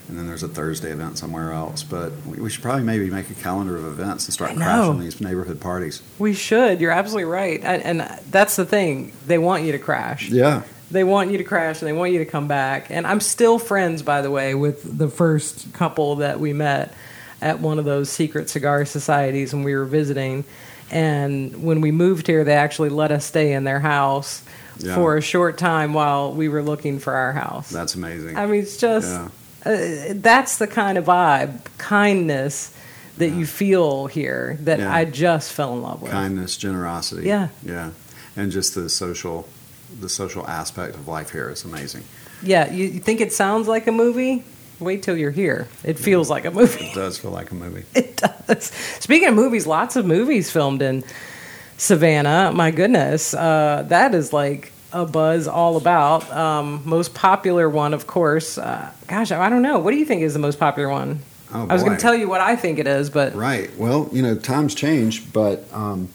And 0.08 0.18
then 0.18 0.26
there's 0.26 0.42
a 0.42 0.48
Thursday 0.48 0.90
event 0.90 1.16
somewhere 1.16 1.52
else. 1.52 1.82
But 1.82 2.12
we, 2.26 2.38
we 2.38 2.50
should 2.50 2.62
probably 2.62 2.82
maybe 2.82 3.08
make 3.08 3.30
a 3.30 3.34
calendar 3.34 3.76
of 3.76 3.86
events 3.86 4.26
and 4.26 4.34
start 4.34 4.54
crashing 4.54 5.00
these 5.00 5.20
neighborhood 5.20 5.60
parties. 5.60 6.02
We 6.18 6.34
should. 6.34 6.80
You're 6.80 6.90
absolutely 6.90 7.24
right. 7.24 7.60
And, 7.62 7.82
and 7.82 8.20
that's 8.30 8.56
the 8.56 8.66
thing. 8.66 9.12
They 9.26 9.38
want 9.38 9.64
you 9.64 9.72
to 9.72 9.78
crash. 9.78 10.28
Yeah. 10.28 10.62
They 10.94 11.04
want 11.04 11.30
you 11.30 11.38
to 11.38 11.44
crash 11.44 11.80
and 11.82 11.88
they 11.88 11.92
want 11.92 12.12
you 12.12 12.20
to 12.20 12.24
come 12.24 12.48
back. 12.48 12.86
And 12.90 13.06
I'm 13.06 13.20
still 13.20 13.58
friends, 13.58 14.02
by 14.02 14.22
the 14.22 14.30
way, 14.30 14.54
with 14.54 14.96
the 14.96 15.08
first 15.08 15.72
couple 15.74 16.16
that 16.16 16.40
we 16.40 16.52
met 16.52 16.94
at 17.42 17.58
one 17.60 17.78
of 17.78 17.84
those 17.84 18.08
secret 18.08 18.48
cigar 18.48 18.84
societies 18.86 19.52
when 19.52 19.64
we 19.64 19.74
were 19.74 19.84
visiting. 19.84 20.44
And 20.90 21.62
when 21.62 21.80
we 21.80 21.90
moved 21.90 22.26
here, 22.26 22.44
they 22.44 22.54
actually 22.54 22.90
let 22.90 23.10
us 23.10 23.24
stay 23.24 23.52
in 23.52 23.64
their 23.64 23.80
house 23.80 24.42
Yeah. 24.78 24.94
for 24.94 25.16
a 25.16 25.20
short 25.20 25.58
time 25.58 25.92
while 25.94 26.32
we 26.32 26.48
were 26.48 26.62
looking 26.62 26.98
for 27.00 27.12
our 27.12 27.32
house. 27.32 27.70
That's 27.70 27.94
amazing. 27.94 28.36
I 28.36 28.46
mean, 28.46 28.62
it's 28.62 28.76
just 28.76 29.08
Yeah. 29.08 29.28
uh, 29.70 30.14
that's 30.14 30.58
the 30.58 30.66
kind 30.66 30.96
of 30.98 31.04
vibe, 31.06 31.58
kindness 31.78 32.70
that 33.18 33.30
you 33.30 33.46
feel 33.46 34.06
here 34.06 34.58
that 34.62 34.78
Yeah. 34.80 34.92
I 34.94 35.04
just 35.04 35.52
fell 35.52 35.74
in 35.74 35.82
love 35.82 36.02
with. 36.02 36.10
kindness, 36.12 36.56
generosity. 36.56 37.26
Yeah. 37.26 37.48
yeah, 37.64 37.90
and 38.36 38.50
just 38.50 38.74
the 38.74 38.88
social, 38.88 39.46
the 40.00 40.08
social 40.08 40.46
aspect 40.46 40.94
of 40.94 41.08
life 41.08 41.30
here 41.30 41.48
is 41.50 41.64
amazing. 41.64 42.04
Yeah, 42.42 42.70
you, 42.70 42.86
you 42.86 43.00
think 43.00 43.20
it 43.20 43.32
sounds 43.32 43.68
like 43.68 43.86
a 43.86 43.92
movie? 43.92 44.44
Wait 44.80 45.02
till 45.02 45.16
you're 45.16 45.30
here. 45.30 45.68
It 45.84 45.98
feels 45.98 46.28
like 46.28 46.44
a 46.44 46.50
movie. 46.50 46.86
It 46.86 46.94
does 46.94 47.16
feel 47.18 47.30
like 47.30 47.50
a 47.50 47.54
movie. 47.54 47.84
It 47.94 48.16
does. 48.16 48.64
Speaking 49.00 49.28
of 49.28 49.34
movies, 49.34 49.66
lots 49.66 49.96
of 49.96 50.04
movies 50.04 50.50
filmed 50.50 50.82
in 50.82 51.04
Savannah. 51.76 52.52
My 52.52 52.70
goodness, 52.70 53.34
uh, 53.34 53.84
that 53.88 54.14
is 54.14 54.32
like 54.32 54.72
a 54.92 55.04
buzz 55.06 55.48
all 55.48 55.76
about. 55.76 56.30
Um, 56.30 56.82
most 56.84 57.14
popular 57.14 57.68
one, 57.68 57.94
of 57.94 58.06
course. 58.06 58.58
Uh, 58.58 58.90
gosh, 59.08 59.32
I 59.32 59.48
don't 59.48 59.62
know. 59.62 59.78
What 59.78 59.90
do 59.92 59.96
you 59.96 60.04
think 60.04 60.22
is 60.22 60.32
the 60.32 60.38
most 60.40 60.58
popular 60.58 60.88
one? 60.88 61.20
Oh, 61.52 61.66
I 61.68 61.72
was 61.72 61.82
going 61.82 61.96
to 61.96 62.02
tell 62.02 62.14
you 62.14 62.28
what 62.28 62.40
I 62.40 62.56
think 62.56 62.78
it 62.78 62.86
is, 62.86 63.10
but 63.10 63.34
Right. 63.34 63.76
Well, 63.76 64.08
you 64.12 64.22
know, 64.22 64.34
times 64.34 64.74
change, 64.74 65.32
but 65.32 65.64
um, 65.72 66.08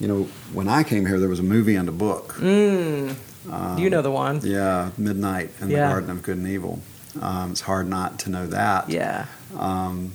you 0.00 0.08
know, 0.08 0.24
when 0.52 0.66
I 0.68 0.82
came 0.82 1.06
here, 1.06 1.20
there 1.20 1.28
was 1.28 1.38
a 1.40 1.44
movie 1.44 1.76
and 1.76 1.88
a 1.88 1.92
book. 1.92 2.34
mm, 2.38 3.14
Um, 3.50 3.78
you 3.78 3.88
know 3.90 4.02
the 4.02 4.10
one. 4.10 4.40
Yeah, 4.42 4.90
Midnight 4.98 5.50
in 5.60 5.70
Yeah. 5.70 5.86
the 5.86 5.92
Garden 5.92 6.10
of 6.10 6.22
Good 6.22 6.36
and 6.38 6.46
Evil. 6.48 6.80
Um, 7.20 7.52
it's 7.52 7.60
hard 7.62 7.88
not 7.88 8.18
to 8.20 8.30
know 8.30 8.46
that. 8.48 8.88
Yeah. 8.90 9.26
Um, 9.58 10.12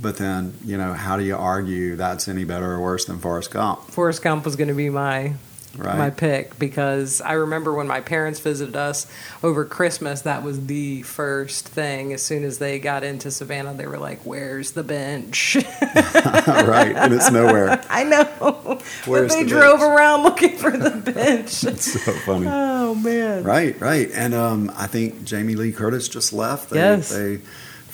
but 0.00 0.16
then, 0.18 0.54
you 0.64 0.76
know, 0.76 0.92
how 0.92 1.16
do 1.16 1.22
you 1.24 1.36
argue 1.36 1.94
that's 1.96 2.26
any 2.28 2.44
better 2.44 2.72
or 2.72 2.80
worse 2.80 3.04
than 3.04 3.18
Forrest 3.18 3.50
Gump? 3.52 3.80
Forrest 3.90 4.22
Gump 4.22 4.44
was 4.44 4.56
going 4.56 4.68
to 4.68 4.74
be 4.74 4.90
my 4.90 5.34
Right. 5.76 5.98
my 5.98 6.10
pick 6.10 6.58
because 6.58 7.20
I 7.20 7.32
remember 7.32 7.72
when 7.74 7.86
my 7.86 8.00
parents 8.00 8.40
visited 8.40 8.76
us 8.76 9.06
over 9.42 9.64
Christmas, 9.64 10.22
that 10.22 10.42
was 10.42 10.66
the 10.66 11.02
first 11.02 11.66
thing. 11.68 12.12
As 12.12 12.22
soon 12.22 12.44
as 12.44 12.58
they 12.58 12.78
got 12.78 13.02
into 13.02 13.30
Savannah, 13.30 13.74
they 13.74 13.86
were 13.86 13.98
like, 13.98 14.20
"Where's 14.24 14.72
the 14.72 14.84
bench?" 14.84 15.56
right. 15.84 16.94
And 16.94 17.12
it's 17.12 17.30
nowhere. 17.30 17.84
I 17.90 18.04
know, 18.04 18.24
but 19.06 19.28
they 19.28 19.42
the 19.42 19.48
drove 19.48 19.80
bench? 19.80 19.90
around 19.96 20.22
looking 20.22 20.56
for 20.56 20.70
the 20.70 20.90
bench. 20.90 21.64
It's 21.64 21.92
so 22.04 22.12
funny. 22.12 22.46
oh 22.48 22.94
man! 22.94 23.44
Right, 23.44 23.78
right. 23.80 24.10
And 24.12 24.34
um, 24.34 24.70
I 24.76 24.86
think 24.86 25.24
Jamie 25.24 25.54
Lee 25.56 25.72
Curtis 25.72 26.08
just 26.08 26.32
left. 26.32 26.70
They, 26.70 26.76
Yes. 26.76 27.08
They 27.10 27.40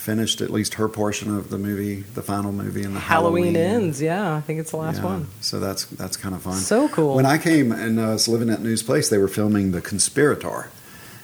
finished 0.00 0.40
at 0.40 0.50
least 0.50 0.74
her 0.74 0.88
portion 0.88 1.36
of 1.36 1.50
the 1.50 1.58
movie, 1.58 2.00
the 2.14 2.22
final 2.22 2.52
movie 2.52 2.82
in 2.82 2.94
the 2.94 3.00
Halloween, 3.00 3.54
Halloween, 3.54 3.82
ends. 3.82 4.00
Yeah, 4.02 4.34
I 4.34 4.40
think 4.40 4.58
it's 4.60 4.70
the 4.70 4.78
last 4.78 4.96
Yeah. 4.98 5.04
one. 5.04 5.26
So 5.40 5.60
that's 5.60 5.84
that's 5.86 6.16
kind 6.16 6.34
of 6.34 6.42
fun. 6.42 6.56
So 6.56 6.88
cool. 6.88 7.14
When 7.16 7.26
I 7.26 7.38
came 7.38 7.70
and 7.70 8.00
uh, 8.00 8.04
was 8.12 8.26
living 8.26 8.50
at 8.50 8.60
News 8.62 8.82
Place, 8.82 9.08
they 9.08 9.18
were 9.18 9.28
filming 9.28 9.72
The 9.72 9.80
Conspirator. 9.82 10.68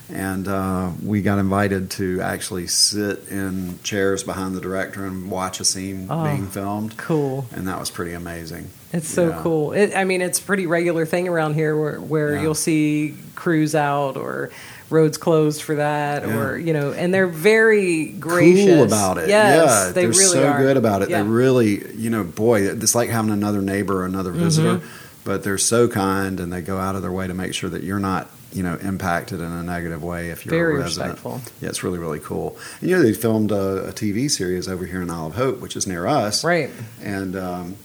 And 0.08 0.46
uh, 0.46 0.90
we 1.04 1.20
got 1.20 1.40
invited 1.40 1.90
to 1.92 2.20
actually 2.20 2.68
sit 2.68 3.26
in 3.28 3.80
chairs 3.82 4.22
behind 4.22 4.54
the 4.54 4.60
director 4.60 5.04
and 5.04 5.28
watch 5.32 5.58
a 5.58 5.64
scene 5.64 6.06
Oh. 6.08 6.22
being 6.22 6.46
filmed. 6.46 6.96
Cool. 6.96 7.46
And 7.52 7.66
that 7.66 7.80
was 7.80 7.90
pretty 7.90 8.12
amazing. 8.12 8.68
It's 8.92 9.08
so 9.08 9.30
Yeah. 9.30 9.40
cool. 9.42 9.72
It, 9.72 9.96
I 9.96 10.04
mean, 10.04 10.22
it's 10.22 10.38
a 10.38 10.42
pretty 10.42 10.68
regular 10.68 11.06
thing 11.06 11.26
around 11.26 11.54
here 11.54 11.76
where, 11.76 12.00
where 12.00 12.34
Yeah. 12.36 12.42
you'll 12.42 12.54
see 12.54 13.16
crews 13.34 13.74
out 13.74 14.16
or 14.16 14.50
roads 14.90 15.18
closed 15.18 15.62
for 15.62 15.74
that, 15.76 16.22
Yeah. 16.22 16.38
or 16.38 16.58
you 16.58 16.72
know, 16.72 16.92
and 16.92 17.12
they're 17.12 17.26
very 17.26 18.06
gracious 18.06 18.64
cool 18.66 18.84
about 18.84 19.18
it. 19.18 19.28
Yes, 19.28 19.86
yeah, 19.86 19.92
they 19.92 20.04
are 20.04 20.08
really 20.08 20.24
so 20.24 20.46
are. 20.46 20.58
good 20.58 20.76
about 20.76 21.02
it. 21.02 21.10
Yeah. 21.10 21.22
They 21.22 21.28
really, 21.28 21.82
you 21.96 22.10
know, 22.10 22.22
boy, 22.24 22.62
it's 22.62 22.94
like 22.94 23.10
having 23.10 23.30
another 23.32 23.60
neighbor, 23.62 24.02
or 24.02 24.04
another 24.06 24.30
visitor. 24.32 24.76
Mm-hmm. 24.78 25.02
But 25.24 25.42
they're 25.42 25.58
so 25.58 25.88
kind, 25.88 26.38
and 26.38 26.52
they 26.52 26.60
go 26.60 26.78
out 26.78 26.94
of 26.94 27.02
their 27.02 27.10
way 27.10 27.26
to 27.26 27.34
make 27.34 27.52
sure 27.52 27.68
that 27.70 27.82
you're 27.82 27.98
not, 27.98 28.30
you 28.52 28.62
know, 28.62 28.76
impacted 28.76 29.40
in 29.40 29.50
a 29.50 29.60
negative 29.64 30.00
way 30.04 30.30
if 30.30 30.46
you're 30.46 30.50
Very 30.54 30.76
a 30.76 30.78
resident. 30.84 31.14
respectful. 31.14 31.40
Yeah, 31.60 31.68
it's 31.70 31.82
really, 31.82 31.98
really 31.98 32.20
cool. 32.20 32.56
And 32.80 32.88
you 32.90 32.96
know, 32.96 33.02
they 33.02 33.12
filmed 33.12 33.50
a, 33.50 33.88
a 33.88 33.92
TV 33.92 34.30
series 34.30 34.68
over 34.68 34.86
here 34.86 35.02
in 35.02 35.10
Isle 35.10 35.26
of 35.26 35.34
Hope, 35.34 35.58
which 35.58 35.74
is 35.74 35.84
near 35.84 36.06
us, 36.06 36.44
right. 36.44 36.70
and 37.02 37.34
um, 37.34 37.76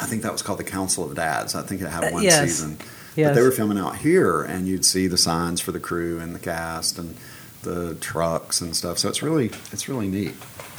I 0.00 0.06
think 0.06 0.22
that 0.22 0.32
was 0.32 0.42
called 0.42 0.58
the 0.58 0.64
Council 0.64 1.04
of 1.08 1.14
Dads. 1.14 1.54
I 1.54 1.62
think 1.62 1.80
it 1.80 1.86
had 1.88 2.02
Uh, 2.06 2.10
one 2.10 2.24
yes. 2.24 2.42
season. 2.42 2.76
Yes. 3.16 3.30
But 3.30 3.34
they 3.34 3.42
were 3.42 3.50
filming 3.50 3.78
out 3.78 3.96
here, 3.96 4.42
and 4.42 4.66
you'd 4.66 4.84
see 4.84 5.06
the 5.06 5.18
signs 5.18 5.60
for 5.60 5.72
the 5.72 5.80
crew 5.80 6.18
and 6.18 6.34
the 6.34 6.38
cast 6.38 6.98
and 6.98 7.16
the 7.62 7.94
trucks 7.96 8.60
and 8.60 8.74
stuff. 8.74 8.98
So 8.98 9.08
it's 9.08 9.22
really, 9.22 9.50
it's 9.70 9.88
really 9.88 10.08
neat. 10.08 10.34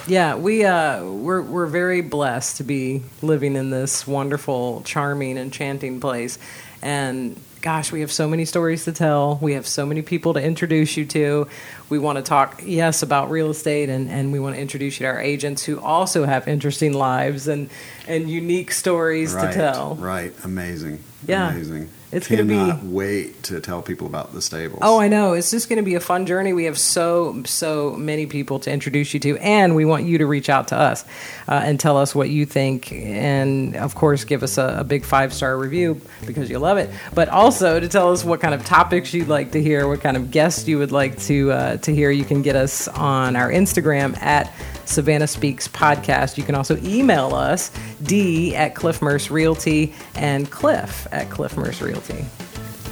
Yeah, 0.08 0.36
we 0.36 0.65
uh, 0.65 1.06
we're 1.06 1.41
we're 1.41 1.67
very 1.67 2.02
blessed 2.02 2.58
to 2.58 2.63
be 2.63 3.04
living 3.22 3.56
in 3.56 3.69
this 3.69 4.06
wonderful, 4.06 4.82
charming, 4.82 5.38
enchanting 5.38 6.00
place, 6.02 6.39
and 6.82 7.39
gosh, 7.62 7.93
we 7.93 8.02
have 8.02 8.12
so 8.12 8.28
many 8.28 8.43
stories 8.43 8.84
to 8.84 8.91
tell. 8.91 9.39
We 9.41 9.54
have 9.54 9.65
so 9.65 9.86
many 9.86 10.02
people 10.02 10.34
to 10.34 10.43
introduce 10.43 10.98
you 10.98 11.06
to. 11.06 11.48
We 11.88 11.98
want 11.98 12.17
to 12.17 12.22
talk, 12.22 12.62
yes, 12.65 13.02
about 13.02 13.32
real 13.32 13.50
estate, 13.50 13.88
and, 13.89 14.10
and 14.10 14.34
we 14.34 14.39
want 14.39 14.56
to 14.56 14.62
introduce 14.62 15.00
you 15.00 15.06
to 15.06 15.13
our 15.13 15.22
agents 15.22 15.63
who 15.63 15.80
also 15.80 16.26
have 16.26 16.48
interesting 16.48 16.93
lives 16.93 17.48
and 17.48 17.69
and 18.06 18.30
unique 18.30 18.72
stories 18.72 19.34
right, 19.34 19.48
to 19.48 19.54
tell. 19.54 19.96
Right, 19.96 20.34
amazing. 20.43 21.02
Yeah. 21.26 21.50
amazing. 21.50 21.89
It's 22.13 22.28
gonna 22.28 22.43
be- 22.43 22.54
Cannot 22.56 22.84
wait 22.84 23.43
to 23.43 23.60
tell 23.60 23.82
people 23.82 24.08
about 24.08 24.34
the 24.34 24.41
stables. 24.41 24.80
Oh, 24.82 24.99
I 24.99 25.08
know. 25.08 25.34
It's 25.34 25.52
just 25.52 25.67
going 25.69 25.78
to 25.78 25.84
be 25.84 25.95
a 25.95 25.99
fun 25.99 26.26
journey. 26.26 26.54
We 26.54 26.65
have 26.65 26.78
so 26.78 27.41
so 27.45 27.91
many 27.93 28.26
people 28.26 28.60
to 28.60 28.71
introduce 28.71 29.13
you 29.13 29.19
to, 29.21 29.38
and 29.38 29.76
we 29.76 29.86
want 29.86 30.06
you 30.06 30.19
to 30.19 30.26
reach 30.26 30.49
out 30.49 30.67
to 30.69 30.78
us 30.78 31.04
uh, 31.47 31.62
and 31.63 31.80
tell 31.80 31.97
us 31.97 32.13
what 32.15 32.30
you 32.30 32.45
think, 32.45 32.91
and 32.91 33.76
of 33.76 33.95
course, 33.95 34.23
give 34.23 34.43
us 34.43 34.58
a, 34.58 34.78
a 34.80 34.84
big 34.84 35.04
five 35.06 35.34
star 35.34 35.58
review 35.58 35.99
because 36.26 36.49
you 36.49 36.60
love 36.60 36.78
it. 36.78 36.89
But 37.13 37.30
also 37.30 37.80
to 37.80 37.88
tell 37.88 38.12
us 38.12 38.23
what 38.23 38.39
kind 38.41 38.54
of 38.54 38.63
topics 38.65 39.13
you'd 39.13 39.28
like 39.28 39.52
to 39.52 39.62
hear, 39.62 39.88
what 39.88 40.02
kind 40.02 40.15
of 40.17 40.32
guests 40.32 40.67
you 40.67 40.78
would 40.78 40.91
like 40.91 41.17
to 41.23 41.52
uh, 41.52 41.78
to 41.78 41.93
hear. 41.93 42.12
You 42.12 42.26
can 42.26 42.41
get 42.41 42.56
us 42.56 42.88
on 42.88 43.36
our 43.36 43.49
Instagram 43.49 44.15
at 44.21 44.54
Savannah 44.86 45.28
Speaks 45.28 45.67
Podcast. 45.67 46.38
You 46.38 46.43
can 46.43 46.56
also 46.56 46.78
email 46.84 47.34
us 47.36 47.72
D 48.04 48.56
at 48.56 48.76
Cliff 48.76 49.02
Murse 49.02 49.30
Realty 49.32 49.93
and 50.15 50.50
Cliff 50.52 51.08
at 51.12 51.30
Cliff 51.30 51.56
Murse 51.58 51.82
Realty. 51.82 52.26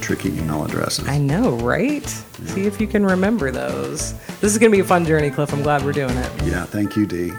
tricky 0.00 0.30
email 0.30 0.64
addresses. 0.64 1.06
I 1.08 1.18
know, 1.18 1.50
right? 1.56 2.06
See 2.46 2.66
if 2.66 2.80
you 2.80 2.86
can 2.88 3.04
remember 3.06 3.50
those. 3.52 4.14
This 4.40 4.52
is 4.52 4.58
going 4.58 4.72
to 4.72 4.76
be 4.76 4.80
a 4.80 4.84
fun 4.84 5.04
journey, 5.06 5.30
Cliff. 5.30 5.52
I'm 5.52 5.62
glad 5.62 5.84
we're 5.84 5.92
doing 5.92 6.16
it. 6.16 6.42
yeah, 6.44 6.64
thank 6.64 6.96
you, 6.96 7.06
Dee. 7.06 7.32